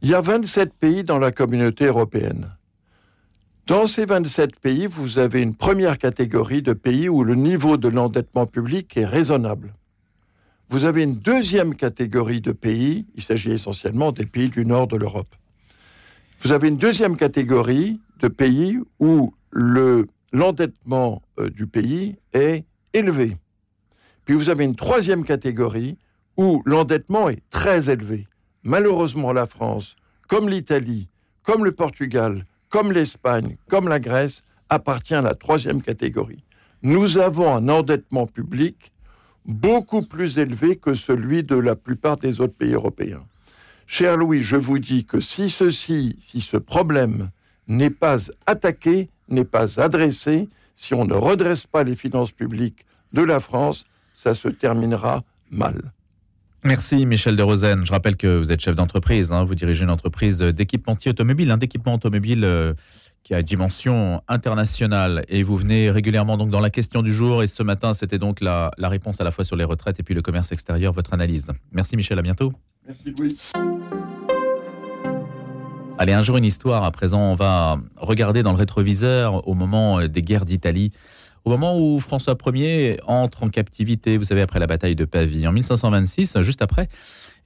Il 0.01 0.07
y 0.07 0.13
a 0.13 0.21
27 0.21 0.73
pays 0.75 1.03
dans 1.03 1.19
la 1.19 1.33
communauté 1.33 1.87
européenne. 1.87 2.55
Dans 3.67 3.85
ces 3.85 4.05
27 4.05 4.59
pays, 4.59 4.87
vous 4.87 5.17
avez 5.19 5.41
une 5.41 5.55
première 5.55 5.97
catégorie 5.97 6.61
de 6.61 6.73
pays 6.73 7.09
où 7.09 7.23
le 7.23 7.35
niveau 7.35 7.77
de 7.77 7.87
l'endettement 7.87 8.45
public 8.47 8.97
est 8.97 9.05
raisonnable. 9.05 9.73
Vous 10.69 10.85
avez 10.85 11.03
une 11.03 11.15
deuxième 11.15 11.75
catégorie 11.75 12.41
de 12.41 12.51
pays, 12.53 13.05
il 13.15 13.21
s'agit 13.21 13.51
essentiellement 13.51 14.11
des 14.11 14.25
pays 14.25 14.49
du 14.49 14.65
nord 14.65 14.87
de 14.87 14.97
l'Europe. 14.97 15.35
Vous 16.41 16.51
avez 16.51 16.69
une 16.69 16.77
deuxième 16.77 17.17
catégorie 17.17 17.99
de 18.19 18.27
pays 18.27 18.79
où 18.99 19.33
le- 19.51 20.07
l'endettement 20.33 21.21
euh, 21.39 21.49
du 21.49 21.67
pays 21.67 22.15
est 22.33 22.65
élevé. 22.93 23.37
Puis 24.25 24.33
vous 24.35 24.49
avez 24.49 24.63
une 24.63 24.75
troisième 24.75 25.23
catégorie 25.23 25.97
où 26.37 26.63
l'endettement 26.65 27.29
est 27.29 27.41
très 27.49 27.89
élevé. 27.89 28.27
Malheureusement, 28.63 29.33
la 29.33 29.45
France, 29.45 29.95
comme 30.27 30.49
l'Italie, 30.49 31.07
comme 31.43 31.65
le 31.65 31.73
Portugal, 31.73 32.45
comme 32.71 32.91
l'Espagne, 32.91 33.57
comme 33.69 33.87
la 33.87 33.99
Grèce, 33.99 34.43
appartient 34.69 35.13
à 35.13 35.21
la 35.21 35.35
troisième 35.35 35.81
catégorie. 35.81 36.43
Nous 36.81 37.19
avons 37.19 37.53
un 37.53 37.69
endettement 37.69 38.25
public 38.25 38.91
beaucoup 39.45 40.01
plus 40.01 40.39
élevé 40.39 40.77
que 40.77 40.93
celui 40.95 41.43
de 41.43 41.55
la 41.55 41.75
plupart 41.75 42.17
des 42.17 42.41
autres 42.41 42.55
pays 42.55 42.73
européens. 42.73 43.23
Cher 43.85 44.17
Louis, 44.17 44.41
je 44.41 44.55
vous 44.55 44.79
dis 44.79 45.05
que 45.05 45.19
si 45.19 45.49
ceci, 45.49 46.17
si 46.21 46.41
ce 46.41 46.57
problème 46.57 47.29
n'est 47.67 47.89
pas 47.89 48.17
attaqué, 48.45 49.09
n'est 49.27 49.43
pas 49.43 49.79
adressé, 49.79 50.49
si 50.75 50.93
on 50.93 51.05
ne 51.05 51.13
redresse 51.13 51.67
pas 51.67 51.83
les 51.83 51.95
finances 51.95 52.31
publiques 52.31 52.85
de 53.11 53.21
la 53.21 53.39
France, 53.39 53.85
ça 54.13 54.33
se 54.33 54.47
terminera 54.47 55.23
mal. 55.51 55.91
Merci 56.63 57.05
Michel 57.05 57.35
de 57.35 57.41
Rosen. 57.41 57.85
Je 57.85 57.91
rappelle 57.91 58.15
que 58.15 58.37
vous 58.37 58.51
êtes 58.51 58.61
chef 58.61 58.75
d'entreprise, 58.75 59.33
hein. 59.33 59.43
vous 59.43 59.55
dirigez 59.55 59.83
une 59.83 59.89
entreprise 59.89 60.39
d'équipementier 60.39 61.09
automobile, 61.09 61.49
un 61.49 61.57
d'équipement 61.57 61.95
automobile 61.95 62.43
euh, 62.43 62.73
qui 63.23 63.33
a 63.33 63.41
dimension 63.41 64.21
internationale 64.27 65.25
et 65.27 65.41
vous 65.41 65.57
venez 65.57 65.89
régulièrement 65.89 66.37
donc 66.37 66.51
dans 66.51 66.59
la 66.59 66.69
question 66.69 67.01
du 67.01 67.13
jour 67.13 67.41
et 67.41 67.47
ce 67.47 67.63
matin 67.63 67.95
c'était 67.95 68.19
donc 68.19 68.41
la, 68.41 68.71
la 68.77 68.89
réponse 68.89 69.19
à 69.21 69.23
la 69.23 69.31
fois 69.31 69.43
sur 69.43 69.55
les 69.55 69.63
retraites 69.63 69.99
et 69.99 70.03
puis 70.03 70.13
le 70.13 70.21
commerce 70.21 70.51
extérieur, 70.51 70.93
votre 70.93 71.13
analyse. 71.13 71.49
Merci 71.71 71.95
Michel, 71.95 72.19
à 72.19 72.21
bientôt. 72.21 72.53
Merci 72.85 73.13
Louis. 73.17 73.35
Allez, 76.01 76.13
un 76.13 76.23
jour 76.23 76.37
une 76.37 76.45
histoire. 76.45 76.83
À 76.83 76.91
présent, 76.91 77.21
on 77.21 77.35
va 77.35 77.79
regarder 77.95 78.41
dans 78.41 78.53
le 78.53 78.57
rétroviseur 78.57 79.47
au 79.47 79.53
moment 79.53 79.99
euh, 79.99 80.07
des 80.07 80.23
guerres 80.23 80.45
d'Italie, 80.45 80.91
au 81.45 81.49
moment 81.49 81.79
où 81.79 81.99
François 81.99 82.37
Ier 82.53 82.99
entre 83.07 83.43
en 83.43 83.49
captivité, 83.49 84.17
vous 84.17 84.25
savez, 84.25 84.41
après 84.41 84.59
la 84.59 84.67
bataille 84.67 84.95
de 84.95 85.05
Pavie. 85.05 85.47
En 85.47 85.51
1526, 85.51 86.41
juste 86.41 86.61
après, 86.61 86.87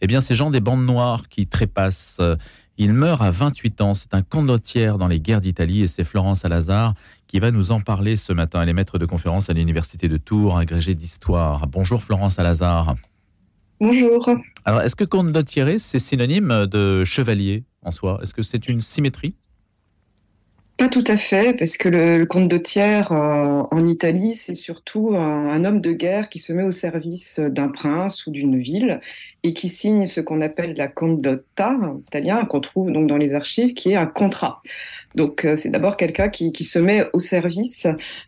eh 0.01 0.07
bien, 0.07 0.21
ces 0.21 0.35
gens 0.35 0.51
des 0.51 0.59
bandes 0.59 0.85
noires 0.85 1.29
qui 1.29 1.47
trépassent. 1.47 2.21
Il 2.77 2.91
meurt 2.91 3.21
à 3.21 3.31
28 3.31 3.81
ans. 3.81 3.95
C'est 3.95 4.13
un 4.13 4.21
condottière 4.21 4.97
dans 4.97 5.07
les 5.07 5.21
guerres 5.21 5.39
d'Italie 5.39 5.81
et 5.81 5.87
c'est 5.87 6.03
Florence 6.03 6.41
Salazar 6.41 6.93
qui 7.27 7.39
va 7.39 7.51
nous 7.51 7.71
en 7.71 7.79
parler 7.79 8.17
ce 8.17 8.33
matin. 8.33 8.61
Elle 8.61 8.69
est 8.69 8.73
maître 8.73 8.97
de 8.97 9.05
conférence 9.05 9.49
à 9.49 9.53
l'Université 9.53 10.09
de 10.09 10.17
Tours, 10.17 10.57
agrégée 10.57 10.93
d'histoire. 10.93 11.67
Bonjour 11.67 12.03
Florence 12.03 12.35
Salazar. 12.35 12.95
Bonjour. 13.79 14.29
Alors, 14.65 14.81
est-ce 14.81 14.95
que 14.95 15.03
condottiere, 15.03 15.79
c'est 15.79 15.99
synonyme 15.99 16.65
de 16.65 17.03
chevalier 17.05 17.63
en 17.81 17.91
soi? 17.91 18.19
Est-ce 18.21 18.33
que 18.33 18.41
c'est 18.41 18.67
une 18.67 18.81
symétrie? 18.81 19.35
Pas 20.85 20.91
tout 20.91 21.03
à 21.07 21.17
fait, 21.17 21.57
parce 21.57 21.77
que 21.77 21.89
le, 21.89 22.19
le 22.19 22.25
condottiere 22.27 23.11
euh, 23.11 23.63
en 23.71 23.87
Italie, 23.87 24.35
c'est 24.35 24.53
surtout 24.53 25.15
un, 25.15 25.65
homme 25.65 25.81
de 25.81 25.91
guerre 25.91 26.29
qui 26.29 26.37
se 26.37 26.53
met 26.53 26.61
au 26.61 26.69
service 26.69 27.39
d'un 27.39 27.69
prince 27.69 28.27
ou 28.27 28.31
d'une 28.31 28.59
ville 28.59 28.99
et 29.41 29.55
qui 29.55 29.67
signe 29.67 30.05
ce 30.05 30.21
qu'on 30.21 30.41
appelle 30.41 30.75
la 30.75 30.87
condotta 30.87 31.71
en 31.71 31.97
italien, 31.97 32.45
qu'on 32.45 32.59
trouve 32.59 32.91
donc 32.91 33.07
dans 33.07 33.17
les 33.17 33.33
archives, 33.33 33.73
qui 33.73 33.93
est 33.93 33.95
un 33.95 34.05
contrat. 34.05 34.61
Donc 35.15 35.43
euh, 35.43 35.55
c'est 35.55 35.69
d'abord 35.69 35.97
quelqu'un 35.97 36.29
qui, 36.29 36.51
se 36.63 36.77
met 36.77 37.03
au 37.13 37.19
service 37.19 37.87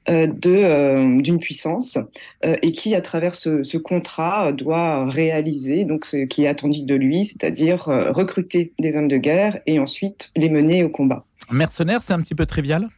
euh, 0.10 0.26
de, 0.26 1.22
d'une 1.22 1.38
puissance 1.38 2.00
et 2.42 2.72
qui, 2.72 2.96
à 2.96 3.02
travers 3.02 3.36
ce, 3.36 3.62
ce 3.62 3.78
contrat, 3.78 4.52
doit 4.52 5.06
réaliser 5.06 5.86
donc 5.86 6.06
ce 6.06 6.26
qui 6.26 6.46
est 6.46 6.48
attendu 6.48 6.82
de 6.82 6.96
lui, 6.96 7.24
c'est-à-dire 7.24 7.84
recruter 7.84 8.74
des 8.80 8.98
hommes 8.98 9.10
de 9.10 9.18
guerre 9.18 9.60
et 9.68 9.78
ensuite 9.78 10.32
les 10.36 10.50
mener 10.50 10.84
au 10.84 10.90
combat. 10.90 11.24
Mercenaire, 11.52 12.04
c'est 12.04 12.14
un 12.14 12.22
petit 12.22 12.36
peu 12.36 12.46
trivial 12.46 12.90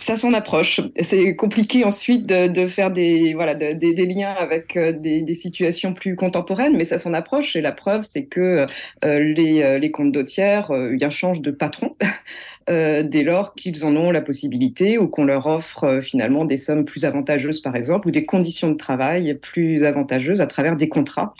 Ça 0.00 0.16
s'en 0.16 0.32
approche. 0.32 0.80
C'est 1.02 1.34
compliqué 1.34 1.84
ensuite 1.84 2.24
de, 2.24 2.66
faire 2.68 2.92
des, 2.92 3.34
voilà, 3.34 3.54
de- 3.54 3.72
des, 3.72 4.06
liens 4.06 4.30
avec 4.30 4.76
euh, 4.76 4.92
des, 4.92 5.34
situations 5.34 5.92
plus 5.92 6.14
contemporaines, 6.14 6.76
mais 6.76 6.84
ça 6.84 7.00
s'en 7.00 7.12
approche. 7.12 7.56
Et 7.56 7.60
la 7.60 7.72
preuve, 7.72 8.04
c'est 8.04 8.24
que 8.26 8.66
euh, 9.04 9.20
les, 9.20 9.62
euh, 9.62 9.78
les 9.78 9.90
comptes 9.90 10.12
dotières 10.12 10.70
euh, 10.70 10.94
bien 10.94 11.10
changent 11.10 11.42
de 11.42 11.50
patron 11.50 11.96
dès 12.68 13.22
lors 13.22 13.54
qu'ils 13.54 13.86
en 13.86 13.96
ont 13.96 14.10
la 14.10 14.20
possibilité 14.20 14.98
ou 14.98 15.08
qu'on 15.08 15.24
leur 15.24 15.46
offre 15.46 16.00
finalement 16.02 16.44
des 16.44 16.58
sommes 16.58 16.84
plus 16.84 17.06
avantageuses, 17.06 17.62
par 17.62 17.76
exemple, 17.76 18.08
ou 18.08 18.10
des 18.10 18.26
conditions 18.26 18.70
de 18.70 18.76
travail 18.76 19.38
plus 19.40 19.84
avantageuses 19.84 20.42
à 20.42 20.46
travers 20.46 20.76
des 20.76 20.90
contrats 20.90 21.32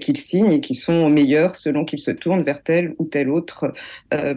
qu'ils 0.00 0.16
signent 0.16 0.50
et 0.50 0.60
qui 0.62 0.74
sont 0.74 1.10
meilleurs 1.10 1.56
selon 1.56 1.84
qu'ils 1.84 1.98
se 1.98 2.10
tournent 2.10 2.42
vers 2.42 2.62
tel 2.62 2.94
ou 2.98 3.04
tel 3.04 3.28
autre 3.28 3.74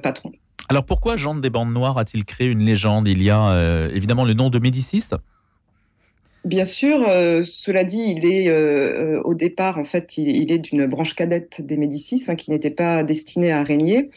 patron. 0.03 0.33
Alors 0.67 0.85
pourquoi 0.85 1.15
Jean 1.15 1.35
des 1.35 1.49
Bandes 1.49 1.73
Noires 1.73 1.97
a-t-il 1.97 2.25
créé 2.25 2.47
une 2.47 2.63
légende? 2.65 3.07
Il 3.07 3.21
y 3.21 3.29
a 3.29 3.49
euh, 3.49 3.89
évidemment 3.93 4.25
le 4.25 4.33
nom 4.33 4.49
de 4.49 4.57
Médicis. 4.57 5.09
Bien 6.45 6.63
sûr, 6.63 7.09
euh, 7.09 7.41
cela 7.43 7.83
dit, 7.83 8.13
il 8.15 8.23
est 8.23 8.49
euh, 8.49 9.15
euh, 9.15 9.21
au 9.23 9.33
départ, 9.33 9.79
en 9.79 9.83
fait, 9.83 10.19
il, 10.19 10.51
est 10.51 10.59
d'une 10.59 10.85
branche 10.85 11.15
cadette 11.15 11.65
des 11.65 11.75
Médicis, 11.75 12.23
hein, 12.27 12.35
qui 12.35 12.51
n'était 12.51 12.69
pas 12.69 13.03
destinée 13.03 13.51
à 13.51 13.63
régner. 13.63 14.11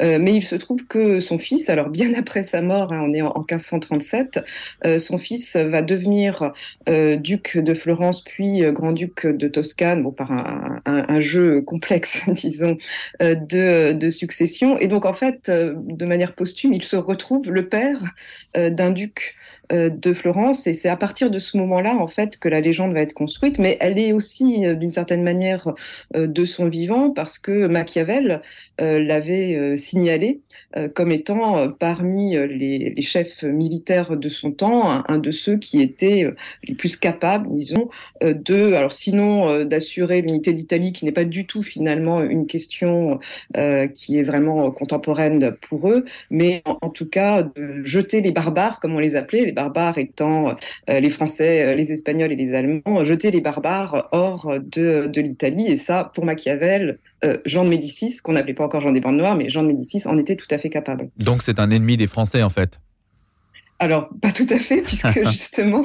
Mais 0.00 0.34
il 0.34 0.42
se 0.42 0.54
trouve 0.56 0.86
que 0.86 1.20
son 1.20 1.36
fils, 1.38 1.68
alors 1.68 1.90
bien 1.90 2.14
après 2.18 2.42
sa 2.42 2.62
mort, 2.62 2.90
hein, 2.92 3.02
on 3.04 3.12
est 3.12 3.20
en, 3.20 3.32
en 3.32 3.40
1537, 3.40 4.40
euh, 4.86 4.98
son 4.98 5.18
fils 5.18 5.56
va 5.56 5.82
devenir 5.82 6.52
duc 6.86 7.58
de 7.58 7.74
Florence, 7.74 8.22
puis 8.24 8.62
grand-duc 8.72 9.26
de 9.26 9.46
Toscane, 9.48 10.02
bon, 10.02 10.10
par 10.10 10.32
un, 10.86 11.20
jeu 11.20 11.60
complexe, 11.60 12.22
disons, 12.28 12.78
de, 13.20 13.92
de 13.92 14.10
succession. 14.10 14.78
Et 14.78 14.88
donc, 14.88 15.04
en 15.04 15.12
fait, 15.12 15.50
de 15.50 16.04
manière 16.06 16.34
posthume, 16.34 16.72
il 16.72 16.82
se 16.82 16.96
retrouve 16.96 17.50
le 17.50 17.68
père 17.68 17.98
d'un 18.54 18.90
duc 18.90 19.36
de 19.70 20.12
Florence. 20.12 20.66
Et 20.66 20.74
c'est 20.74 20.88
à 20.88 20.96
partir 20.96 21.30
de 21.30 21.38
ce 21.38 21.56
moment-là, 21.56 21.96
en 21.96 22.06
fait, 22.06 22.38
que 22.38 22.48
la 22.48 22.60
légende 22.60 22.92
va 22.92 23.00
être 23.00 23.14
construite. 23.14 23.58
Mais 23.58 23.76
elle 23.80 23.98
est 23.98 24.12
aussi, 24.12 24.66
euh, 24.66 24.74
d'une 24.74 24.90
certaine 24.90 25.22
manière, 25.22 25.74
euh, 26.16 26.26
de 26.26 26.44
son 26.44 26.68
vivant, 26.68 27.10
parce 27.10 27.38
que 27.38 27.66
Machiavel 27.66 28.42
euh, 28.80 29.02
l'avait 29.02 29.54
euh, 29.54 29.76
signalé 29.76 30.40
euh, 30.76 30.88
comme 30.88 31.12
étant 31.12 31.58
euh, 31.58 31.68
parmi 31.68 32.36
euh, 32.36 32.46
les, 32.46 32.94
chefs 33.00 33.42
militaires 33.42 34.16
de 34.16 34.28
son 34.28 34.50
temps, 34.50 35.04
un, 35.08 35.18
de 35.18 35.30
ceux 35.30 35.56
qui 35.58 35.80
étaient 35.80 36.24
euh, 36.24 36.34
les 36.66 36.74
plus 36.74 36.96
capables, 36.96 37.48
disons, 37.54 37.90
euh, 38.22 38.34
de, 38.34 38.72
alors 38.72 38.92
sinon 38.92 39.48
euh, 39.48 39.64
d'assurer 39.64 40.22
l'unité 40.22 40.52
d'Italie, 40.52 40.92
qui 40.92 41.04
n'est 41.04 41.12
pas 41.12 41.24
du 41.24 41.46
tout 41.46 41.62
finalement 41.62 42.22
une 42.22 42.46
question 42.46 43.20
euh, 43.56 43.86
qui 43.88 44.18
est 44.18 44.22
vraiment 44.22 44.66
euh, 44.66 44.70
contemporaine 44.70 45.54
pour 45.68 45.88
eux, 45.90 46.04
mais 46.30 46.62
en, 46.64 46.78
en 46.82 46.88
tout 46.90 47.08
cas 47.08 47.42
de 47.42 47.82
jeter 47.84 48.20
les 48.20 48.32
barbares, 48.32 48.80
comme 48.80 48.94
on 48.94 48.98
les 48.98 49.16
appelait, 49.16 49.53
barbares 49.54 49.98
étant 49.98 50.56
euh, 50.90 51.00
les 51.00 51.10
Français, 51.10 51.62
euh, 51.62 51.74
les 51.74 51.92
Espagnols 51.92 52.32
et 52.32 52.36
les 52.36 52.54
Allemands, 52.54 53.04
jeter 53.04 53.30
les 53.30 53.40
barbares 53.40 54.08
hors 54.12 54.54
de, 54.58 55.06
de 55.06 55.20
l'Italie. 55.20 55.66
Et 55.68 55.76
ça, 55.76 56.10
pour 56.14 56.24
Machiavel, 56.24 56.98
euh, 57.24 57.38
Jean 57.46 57.64
de 57.64 57.70
Médicis, 57.70 58.18
qu'on 58.22 58.32
n'appelait 58.32 58.54
pas 58.54 58.64
encore 58.64 58.80
Jean 58.80 58.92
des 58.92 59.00
Bandes 59.00 59.16
Noires, 59.16 59.36
mais 59.36 59.48
Jean 59.48 59.62
de 59.62 59.68
Médicis 59.68 60.06
en 60.06 60.18
était 60.18 60.36
tout 60.36 60.48
à 60.50 60.58
fait 60.58 60.70
capable. 60.70 61.08
Donc 61.16 61.42
c'est 61.42 61.58
un 61.58 61.70
ennemi 61.70 61.96
des 61.96 62.06
Français 62.06 62.42
en 62.42 62.50
fait. 62.50 62.78
Alors, 63.84 64.08
pas 64.22 64.32
tout 64.32 64.46
à 64.48 64.58
fait, 64.58 64.80
puisque 64.80 65.22
justement, 65.28 65.84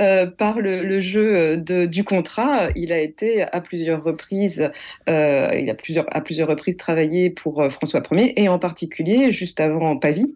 euh, 0.00 0.26
par 0.26 0.58
le, 0.58 0.82
le 0.82 1.00
jeu 1.00 1.36
euh, 1.36 1.56
de, 1.56 1.86
du 1.86 2.02
contrat, 2.02 2.70
il 2.74 2.90
a 2.90 2.98
été 2.98 3.42
à 3.42 3.60
plusieurs 3.60 4.02
reprises, 4.02 4.68
euh, 5.08 5.48
il 5.56 5.70
a 5.70 5.74
plusieurs, 5.74 6.06
à 6.10 6.20
plusieurs 6.22 6.48
reprises 6.48 6.76
travaillé 6.76 7.30
pour 7.30 7.62
euh, 7.62 7.70
François 7.70 8.02
Ier, 8.10 8.42
et 8.42 8.48
en 8.48 8.58
particulier 8.58 9.30
juste 9.30 9.60
avant 9.60 9.96
Pavie, 9.96 10.34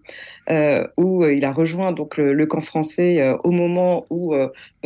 où 0.97 1.25
il 1.25 1.45
a 1.45 1.53
rejoint 1.53 1.91
donc 1.91 2.17
le, 2.17 2.33
le 2.33 2.47
camp 2.47 2.61
français 2.61 3.23
au 3.45 3.51
moment 3.51 4.07
où 4.11 4.35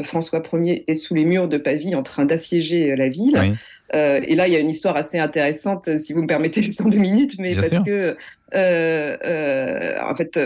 François 0.02 0.42
Ier 0.52 0.84
est 0.88 0.94
sous 0.94 1.14
les 1.14 1.24
murs 1.24 1.48
de 1.48 1.56
Pavie 1.56 1.94
en 1.94 2.02
train 2.02 2.24
d'assiéger 2.24 2.94
la 2.96 3.08
ville. 3.08 3.38
Oui. 3.38 3.54
Euh, 3.94 4.20
et 4.26 4.34
là, 4.34 4.48
il 4.48 4.52
y 4.52 4.56
a 4.56 4.60
une 4.60 4.70
histoire 4.70 4.96
assez 4.96 5.18
intéressante, 5.18 5.98
si 5.98 6.12
vous 6.12 6.22
me 6.22 6.26
permettez, 6.26 6.62
juste 6.62 6.80
en 6.80 6.88
deux 6.88 6.98
minutes, 6.98 7.36
mais 7.38 7.52
Bien 7.52 7.60
parce 7.60 7.72
sûr. 7.72 7.84
que 7.84 8.16
en 8.54 10.14
fait, 10.14 10.38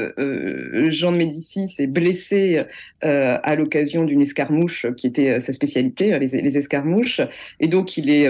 Jean 0.88 1.12
de 1.12 1.16
Médicis 1.16 1.74
est 1.78 1.86
blessé 1.86 2.62
à 3.02 3.54
l'occasion 3.54 4.04
d'une 4.04 4.20
escarmouche 4.20 4.86
qui 4.96 5.06
était 5.06 5.40
sa 5.40 5.52
spécialité, 5.52 6.18
les, 6.18 6.40
les, 6.40 6.58
escarmouches, 6.58 7.20
et 7.60 7.68
donc 7.68 7.96
il 7.96 8.10
est 8.10 8.28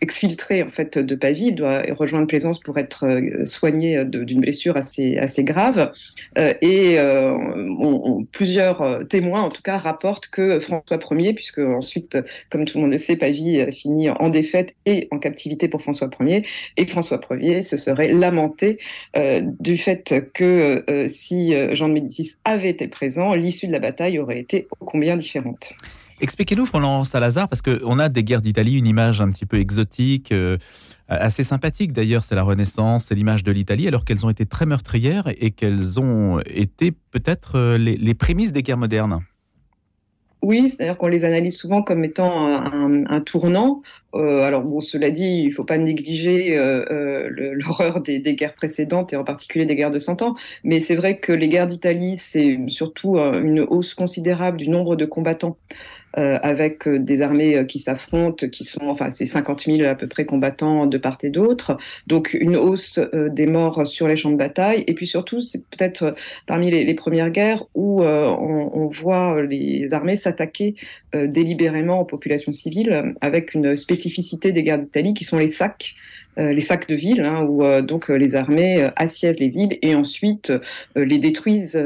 exfiltré 0.00 0.62
en 0.62 0.68
fait 0.68 0.98
de 0.98 1.14
Pavie. 1.14 1.48
Il 1.48 1.54
doit 1.54 1.82
rejoindre 1.90 2.26
Plaisance 2.26 2.58
pour 2.58 2.78
être 2.78 3.06
soigné 3.44 4.04
d'une 4.04 4.40
blessure 4.40 4.76
assez 4.76 5.44
grave. 5.44 5.90
et 6.36 6.98
plusieurs 8.32 9.06
témoins, 9.08 9.42
en 9.42 9.50
tout 9.50 9.62
cas, 9.62 9.78
rapportent 9.78 10.28
que 10.28 10.60
François 10.60 10.98
Ier, 11.12 11.34
puisque 11.34 11.60
ensuite, 11.60 12.18
comme 12.50 12.64
tout 12.64 12.78
le 12.78 12.82
monde 12.82 12.92
le 12.92 12.98
sait, 12.98 13.16
Pavie 13.16 13.64
finit 13.72 14.10
en 14.10 14.28
défaite 14.28 14.74
et 14.86 15.08
en 15.10 15.18
captivité 15.18 15.68
pour 15.68 15.82
François 15.82 16.10
Ier, 16.20 16.44
et 16.76 16.86
François 16.86 17.20
Ier 17.30 17.62
se 17.62 17.76
serait 17.76 18.08
lamenté 18.08 18.64
euh, 18.64 18.78
du 19.14 19.76
fait 19.76 20.30
que 20.32 20.84
euh, 20.88 21.08
si 21.08 21.54
euh, 21.54 21.74
Jean 21.74 21.88
de 21.88 21.94
Médicis 21.94 22.32
avait 22.44 22.70
été 22.70 22.88
présent, 22.88 23.32
l'issue 23.32 23.66
de 23.66 23.72
la 23.72 23.78
bataille 23.78 24.18
aurait 24.18 24.40
été 24.40 24.66
combien 24.80 25.16
différente. 25.16 25.72
Expliquez-nous, 26.20 26.66
Florent 26.66 27.04
Salazar, 27.04 27.48
parce 27.48 27.60
qu'on 27.60 27.98
a 27.98 28.08
des 28.08 28.22
guerres 28.22 28.40
d'Italie, 28.40 28.78
une 28.78 28.86
image 28.86 29.20
un 29.20 29.30
petit 29.30 29.46
peu 29.46 29.58
exotique, 29.58 30.32
assez 31.08 31.42
sympathique 31.42 31.92
d'ailleurs, 31.92 32.22
c'est 32.22 32.36
la 32.36 32.44
Renaissance, 32.44 33.06
c'est 33.06 33.16
l'image 33.16 33.42
de 33.42 33.50
l'Italie, 33.50 33.88
alors 33.88 34.04
qu'elles 34.04 34.24
ont 34.24 34.30
été 34.30 34.46
très 34.46 34.64
meurtrières 34.64 35.28
et 35.40 35.50
qu'elles 35.50 35.98
ont 35.98 36.40
été 36.46 36.92
peut-être 37.10 37.76
les 37.76 38.14
prémices 38.14 38.52
des 38.52 38.62
guerres 38.62 38.78
modernes. 38.78 39.20
Oui, 40.44 40.68
c'est-à-dire 40.68 40.98
qu'on 40.98 41.06
les 41.06 41.24
analyse 41.24 41.56
souvent 41.56 41.82
comme 41.82 42.04
étant 42.04 42.46
un, 42.46 43.20
tournant. 43.22 43.80
Euh, 44.14 44.42
alors 44.42 44.60
bon, 44.60 44.82
cela 44.82 45.10
dit, 45.10 45.24
il 45.24 45.46
ne 45.46 45.50
faut 45.50 45.64
pas 45.64 45.78
négliger 45.78 46.58
euh, 46.58 46.84
euh, 46.90 47.28
l'horreur 47.54 48.02
des, 48.02 48.20
guerres 48.20 48.52
précédentes 48.52 49.14
et 49.14 49.16
en 49.16 49.24
particulier 49.24 49.64
des 49.64 49.74
guerres 49.74 49.90
de 49.90 49.98
Cent 49.98 50.20
Ans. 50.20 50.34
Mais 50.62 50.80
c'est 50.80 50.96
vrai 50.96 51.16
que 51.16 51.32
les 51.32 51.48
guerres 51.48 51.66
d'Italie, 51.66 52.18
c'est 52.18 52.58
surtout 52.68 53.16
une 53.16 53.60
hausse 53.60 53.94
considérable 53.94 54.58
du 54.58 54.68
nombre 54.68 54.96
de 54.96 55.06
combattants. 55.06 55.56
Euh, 56.16 56.38
avec 56.42 56.86
euh, 56.86 57.00
des 57.00 57.22
armées 57.22 57.56
euh, 57.56 57.64
qui 57.64 57.80
s'affrontent, 57.80 58.46
qui 58.48 58.64
sont, 58.64 58.84
enfin, 58.84 59.10
c'est 59.10 59.26
50 59.26 59.62
000 59.62 59.82
à 59.82 59.96
peu 59.96 60.06
près 60.06 60.24
combattants 60.24 60.86
de 60.86 60.96
part 60.96 61.18
et 61.24 61.30
d'autre. 61.30 61.76
Donc, 62.06 62.36
une 62.38 62.56
hausse 62.56 63.00
des 63.12 63.46
morts 63.46 63.84
sur 63.84 64.06
les 64.06 64.14
champs 64.14 64.30
de 64.30 64.36
bataille. 64.36 64.84
Et 64.86 64.94
puis 64.94 65.08
surtout, 65.08 65.40
c'est 65.40 65.64
peut-être 65.70 66.14
parmi 66.46 66.70
les, 66.70 66.94
premières 66.94 67.30
guerres 67.30 67.64
où 67.74 68.02
on, 68.02 68.70
on, 68.72 68.86
voit 68.86 69.42
les 69.42 69.92
armées 69.92 70.16
s'attaquer 70.16 70.74
délibérément 71.12 72.00
aux 72.00 72.04
populations 72.04 72.52
civiles, 72.52 73.14
avec 73.20 73.54
une 73.54 73.74
spécificité 73.74 74.52
des 74.52 74.62
guerres 74.62 74.78
d'Italie 74.78 75.14
qui 75.14 75.24
sont 75.24 75.38
les 75.38 75.48
sacs. 75.48 75.94
Euh, 76.38 76.52
les 76.52 76.60
sacs 76.60 76.88
de 76.88 76.96
ville, 76.96 77.20
hein, 77.20 77.42
où 77.48 77.64
euh, 77.64 77.80
donc 77.80 78.10
euh, 78.10 78.14
les 78.14 78.34
armées 78.34 78.88
assiègent 78.96 79.38
les 79.38 79.48
villes 79.48 79.78
et 79.82 79.94
ensuite 79.94 80.52
les 80.96 81.18
détruisent 81.18 81.80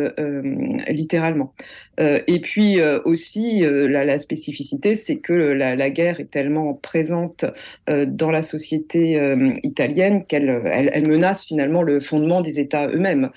littéralement. 0.88 1.52
et 1.98 2.40
puis 2.40 2.80
aussi 3.04 3.60
la, 3.62 4.18
spécificité, 4.18 4.94
c'est 4.94 5.16
que 5.16 5.32
la, 5.32 5.90
guerre 5.90 6.20
est 6.20 6.30
tellement 6.30 6.74
présente 6.74 7.44
dans 7.88 8.30
la 8.30 8.42
société 8.42 9.20
italienne 9.62 10.24
qu'elle 10.24 10.62
elle, 10.70 11.08
menace 11.08 11.44
finalement 11.44 11.82
le 11.82 12.00
fondement 12.00 12.40
des 12.40 12.60
États 12.60 12.86
eux-mêmes, 12.88 13.30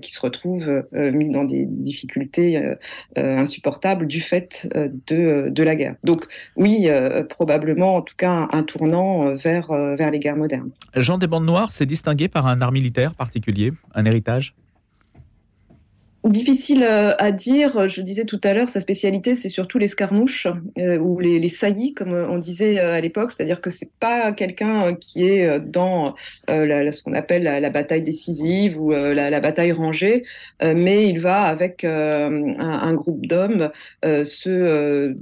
qui 0.00 0.12
se 0.12 0.20
retrouvent 0.20 0.84
mis 0.92 1.30
dans 1.30 1.44
des 1.44 1.64
difficultés 1.66 2.60
insupportables 3.16 4.06
du 4.06 4.20
fait 4.20 4.68
de, 5.06 5.62
la 5.62 5.74
guerre. 5.74 5.94
Donc 6.04 6.24
oui, 6.56 6.88
probablement 7.28 7.96
en 7.96 8.02
tout 8.02 8.16
cas 8.16 8.48
un, 8.52 8.62
tournant 8.62 9.34
vers 9.34 9.70
les 10.10 10.18
guerres 10.18 10.36
modernes. 10.36 10.51
Jean 10.94 11.18
des 11.18 11.26
bandes 11.26 11.46
noires 11.46 11.72
s'est 11.72 11.86
distingué 11.86 12.28
par 12.28 12.46
un 12.46 12.60
art 12.60 12.72
militaire 12.72 13.14
particulier, 13.14 13.72
un 13.94 14.04
héritage 14.04 14.54
Difficile 16.24 16.84
euh, 16.84 17.14
à 17.18 17.32
dire. 17.32 17.88
Je 17.88 18.00
disais 18.00 18.24
tout 18.24 18.40
à 18.44 18.52
l'heure, 18.52 18.68
sa 18.68 18.78
spécialité, 18.78 19.34
c'est 19.34 19.48
surtout 19.48 19.78
l'escarmouche 19.78 20.46
euh, 20.78 20.96
ou 20.96 21.18
les, 21.18 21.48
saillies, 21.48 21.94
comme 21.94 22.12
on 22.12 22.38
disait 22.38 22.78
euh, 22.78 22.94
à 22.94 23.00
l'époque. 23.00 23.32
C'est-à-dire 23.32 23.60
que 23.60 23.70
c'est 23.70 23.90
pas 23.98 24.30
quelqu'un 24.30 24.94
qui 24.94 25.24
est 25.24 25.58
dans 25.58 26.14
ce 26.48 27.02
qu'on 27.02 27.14
appelle 27.14 27.42
la, 27.42 27.70
bataille 27.70 28.02
décisive 28.02 28.80
ou 28.80 28.92
la, 28.92 29.40
bataille 29.40 29.72
rangée, 29.72 30.22
mais 30.62 31.08
il 31.08 31.18
va 31.18 31.42
avec 31.42 31.84
un, 31.84 32.94
groupe 32.94 33.26
d'hommes 33.26 33.70
se, 34.02 35.12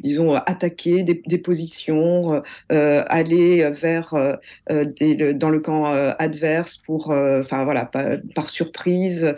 disons, 0.00 0.32
attaquer 0.32 1.02
des, 1.02 1.38
positions, 1.38 2.42
aller 2.70 3.68
vers 3.70 4.14
dans 4.68 5.50
le 5.50 5.60
camp 5.60 5.84
adverse 6.18 6.78
pour, 6.78 7.10
enfin 7.10 7.64
voilà, 7.64 7.90
par 8.34 8.48
surprise, 8.48 9.34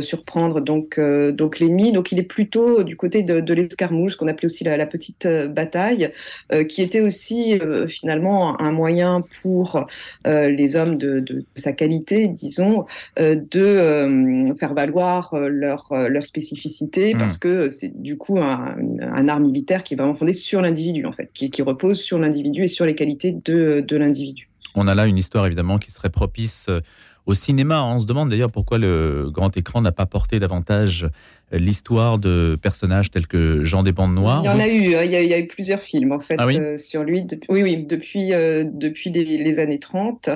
surprendre 0.00 0.61
donc, 0.62 0.98
euh, 0.98 1.32
donc 1.32 1.58
l'ennemi. 1.58 1.92
Donc 1.92 2.12
il 2.12 2.18
est 2.18 2.24
plutôt 2.24 2.82
du 2.82 2.96
côté 2.96 3.22
de, 3.22 3.54
l'escarmouche, 3.54 4.16
qu'on 4.16 4.28
appelait 4.28 4.46
aussi 4.46 4.64
la, 4.64 4.86
petite 4.86 5.26
euh, 5.26 5.48
bataille, 5.48 6.10
euh, 6.52 6.64
qui 6.64 6.82
était 6.82 7.00
aussi 7.00 7.58
finalement 7.88 8.60
un 8.60 8.72
moyen 8.72 9.24
pour 9.42 9.86
les 10.24 10.76
hommes 10.76 10.96
de, 10.96 11.44
sa 11.56 11.72
qualité, 11.72 12.28
disons, 12.28 12.86
de 13.18 14.54
faire 14.58 14.74
valoir 14.74 15.34
leur, 15.36 15.88
leur 15.90 16.22
spécificité, 16.22 17.14
mmh. 17.14 17.18
parce 17.18 17.38
que 17.38 17.68
c'est 17.68 17.92
du 18.00 18.16
coup 18.16 18.38
un, 18.38 19.28
art 19.28 19.40
militaire 19.40 19.82
qui 19.82 19.94
est 19.94 19.96
vraiment 19.96 20.14
fondé 20.14 20.32
sur 20.32 20.62
l'individu, 20.62 21.06
en 21.06 21.12
fait, 21.12 21.30
qui, 21.32 21.50
qui 21.50 21.62
repose 21.62 22.00
sur 22.00 22.18
l'individu 22.18 22.64
et 22.64 22.68
sur 22.68 22.86
les 22.86 22.94
qualités 22.94 23.32
de, 23.32 23.84
de 23.86 23.96
l'individu. 23.96 24.48
On 24.74 24.86
a 24.86 24.94
là 24.94 25.06
une 25.06 25.18
histoire 25.18 25.46
évidemment 25.46 25.78
qui 25.78 25.90
serait 25.90 26.10
propice 26.10 26.68
au 27.26 27.34
cinéma. 27.34 27.82
On 27.82 28.00
se 28.00 28.06
demande 28.06 28.30
d'ailleurs 28.30 28.50
pourquoi 28.50 28.78
le 28.78 29.30
grand 29.30 29.56
écran 29.56 29.80
n'a 29.80 29.92
pas 29.92 30.06
porté 30.06 30.38
davantage 30.38 31.08
l'histoire 31.52 32.18
de 32.18 32.58
personnages 32.60 33.10
tels 33.10 33.26
que 33.26 33.62
Jean 33.64 33.82
des 33.82 33.92
Bandes 33.92 34.14
Noires. 34.14 34.42
Il 34.44 34.46
y 34.46 34.50
en 34.50 34.60
a 34.60 34.68
eu, 34.68 34.94
hein. 34.94 35.02
il 35.04 35.10
y 35.10 35.34
a, 35.34 35.38
eu 35.38 35.46
plusieurs 35.46 35.82
films 35.82 36.12
en 36.12 36.20
fait 36.20 36.36
ah 36.38 36.46
euh, 36.46 36.76
sur 36.76 37.02
lui. 37.02 37.26
oui, 37.48 37.62
oui, 37.62 37.76
depuis, 37.76 38.32
euh, 38.32 38.64
depuis 38.64 39.10
les, 39.10 39.58
années 39.58 39.78
30. 39.78 40.30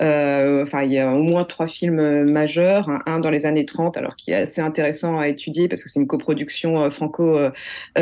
Euh, 0.00 0.62
enfin, 0.62 0.82
il 0.82 0.92
y 0.92 0.98
a 0.98 1.12
au 1.12 1.22
moins 1.22 1.44
trois 1.44 1.66
films 1.66 2.30
majeurs, 2.30 2.88
un, 3.06 3.20
dans 3.20 3.30
les 3.30 3.46
années 3.46 3.64
30, 3.64 3.96
alors 3.96 4.16
qui 4.16 4.30
est 4.30 4.36
assez 4.36 4.60
intéressant 4.60 5.18
à 5.18 5.28
étudier 5.28 5.68
parce 5.68 5.82
que 5.82 5.88
c'est 5.88 6.00
une 6.00 6.06
coproduction 6.06 6.88
franco, 6.90 7.36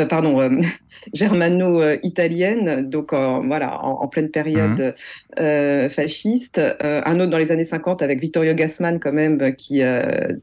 pardon, 0.09 0.61
germano-italienne, 1.13 2.87
donc 2.87 3.13
voilà, 3.13 3.83
en, 3.83 4.07
pleine 4.07 4.29
période 4.29 4.95
mhm. 5.39 5.89
fasciste. 5.89 6.61
un 6.81 7.19
autre 7.19 7.29
dans 7.29 7.37
les 7.37 7.51
années 7.51 7.63
50 7.63 8.01
avec 8.01 8.19
Vittorio 8.19 8.53
Gassman 8.53 8.99
quand 8.99 9.13
même 9.13 9.55
qui 9.55 9.81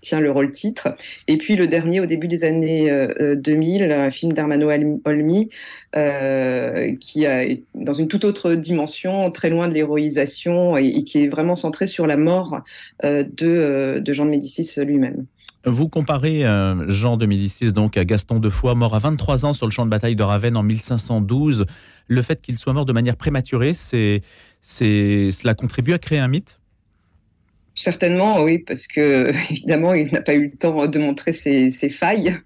tient 0.01 0.21
le 0.21 0.31
rôle 0.31 0.51
titre. 0.51 0.97
Et 1.29 1.37
puis 1.37 1.57
le 1.57 1.67
dernier 1.69 2.01
au 2.01 2.07
début 2.07 2.16
début 2.17 2.29
des 2.29 2.45
années 2.45 2.91
2000, 3.37 3.83
euh, 3.83 4.07
un 4.07 4.11
film 4.11 4.33
d'Armano 4.33 4.71
Olmi, 5.05 5.51
euh, 5.95 6.95
qui 6.99 7.25
est 7.25 7.63
dans 7.75 7.93
une 7.93 8.09
toute 8.09 8.25
autre 8.25 8.55
dimension, 8.55 9.31
très 9.31 9.51
loin 9.51 9.69
de 9.69 9.75
l'héroïsation, 9.75 10.77
et, 10.77 11.05
qui 11.05 11.25
est 11.25 11.29
vraiment 11.29 11.57
centré 11.57 11.87
sur 11.87 12.07
la 12.07 12.17
mort 12.17 12.61
euh, 13.05 13.23
de, 13.37 14.03
Jean 14.13 14.25
de 14.25 14.31
Médicis 14.31 14.81
lui-même. 14.83 15.27
Vous 15.65 15.89
comparez 15.89 16.45
Jean 16.87 17.17
de 17.17 17.27
Médicis 17.27 17.73
donc 17.73 17.97
à 17.97 18.05
Gaston 18.05 18.39
de 18.39 18.51
Foix, 18.51 18.77
mort 18.77 18.95
à 18.95 19.01
23 19.01 19.47
ans 19.47 19.53
sur 19.53 19.67
le 19.67 19.73
champ 19.73 19.85
de 19.85 19.91
bataille 19.91 20.15
de 20.15 20.23
Ravenne 20.23 20.57
en 20.57 20.63
1512. 20.63 21.67
Le 22.07 22.23
fait 22.23 22.41
qu'il 22.41 22.57
soit 22.57 22.73
mort 22.73 22.87
de 22.87 22.93
manière 22.93 23.17
prématurée, 23.17 23.75
c'est, 23.75 24.23
cela 24.63 25.55
contribue 25.55 25.93
à 25.93 25.99
créer 25.99 26.21
un 26.21 26.29
mythe? 26.29 26.61
Certainement, 27.79 28.43
oui, 28.43 28.59
parce 28.59 28.87
que 28.87 29.31
évidemment, 29.51 29.93
il 29.93 30.11
n'a 30.11 30.23
pas 30.23 30.35
eu 30.35 30.47
le 30.47 30.57
temps 30.57 30.87
de 30.87 30.99
montrer 30.99 31.35
ses, 31.35 31.71
failles. 31.91 32.37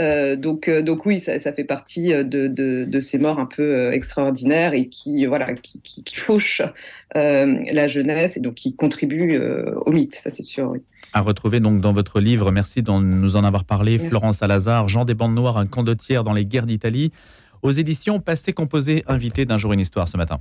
Euh, 0.00 0.36
donc, 0.36 0.68
euh, 0.68 0.80
donc 0.80 1.04
oui, 1.04 1.20
ça, 1.20 1.38
fait 1.38 1.64
partie 1.64 2.08
de, 2.08 2.48
de, 2.48 3.00
ces 3.00 3.18
morts 3.18 3.38
un 3.38 3.46
peu 3.46 3.62
euh, 3.62 3.92
extraordinaires 3.92 4.72
et 4.72 4.88
qui, 4.88 5.26
voilà, 5.26 5.52
qui, 5.54 5.80
qui, 5.82 6.16
fauchent 6.16 6.62
la 7.14 7.86
jeunesse 7.86 8.36
et 8.36 8.40
donc 8.40 8.54
qui 8.54 8.74
contribuent 8.74 9.38
au 9.84 9.92
mythe, 9.92 10.14
ça 10.14 10.30
c'est 10.30 10.42
sûr. 10.42 10.74
À 11.12 11.20
retrouver 11.20 11.60
donc 11.60 11.80
dans 11.80 11.92
votre 11.92 12.20
livre, 12.20 12.50
merci 12.50 12.82
de 12.82 12.90
nous 12.90 13.36
en 13.36 13.44
avoir 13.44 13.64
parlé, 13.64 13.98
Florence 13.98 14.38
Salazar, 14.38 14.88
Jean 14.88 15.04
des 15.04 15.14
bandes 15.14 15.34
noires, 15.34 15.58
un 15.58 15.66
condottière 15.66 16.24
dans 16.24 16.32
les 16.32 16.44
guerres 16.44 16.66
d'Italie, 16.66 17.12
aux 17.62 17.72
éditions 17.72 18.20
Passé 18.20 18.52
Composé, 18.52 19.04
invité 19.06 19.44
d'un 19.44 19.58
jour 19.58 19.72
une 19.72 19.80
histoire 19.80 20.08
ce 20.08 20.16
matin. 20.16 20.40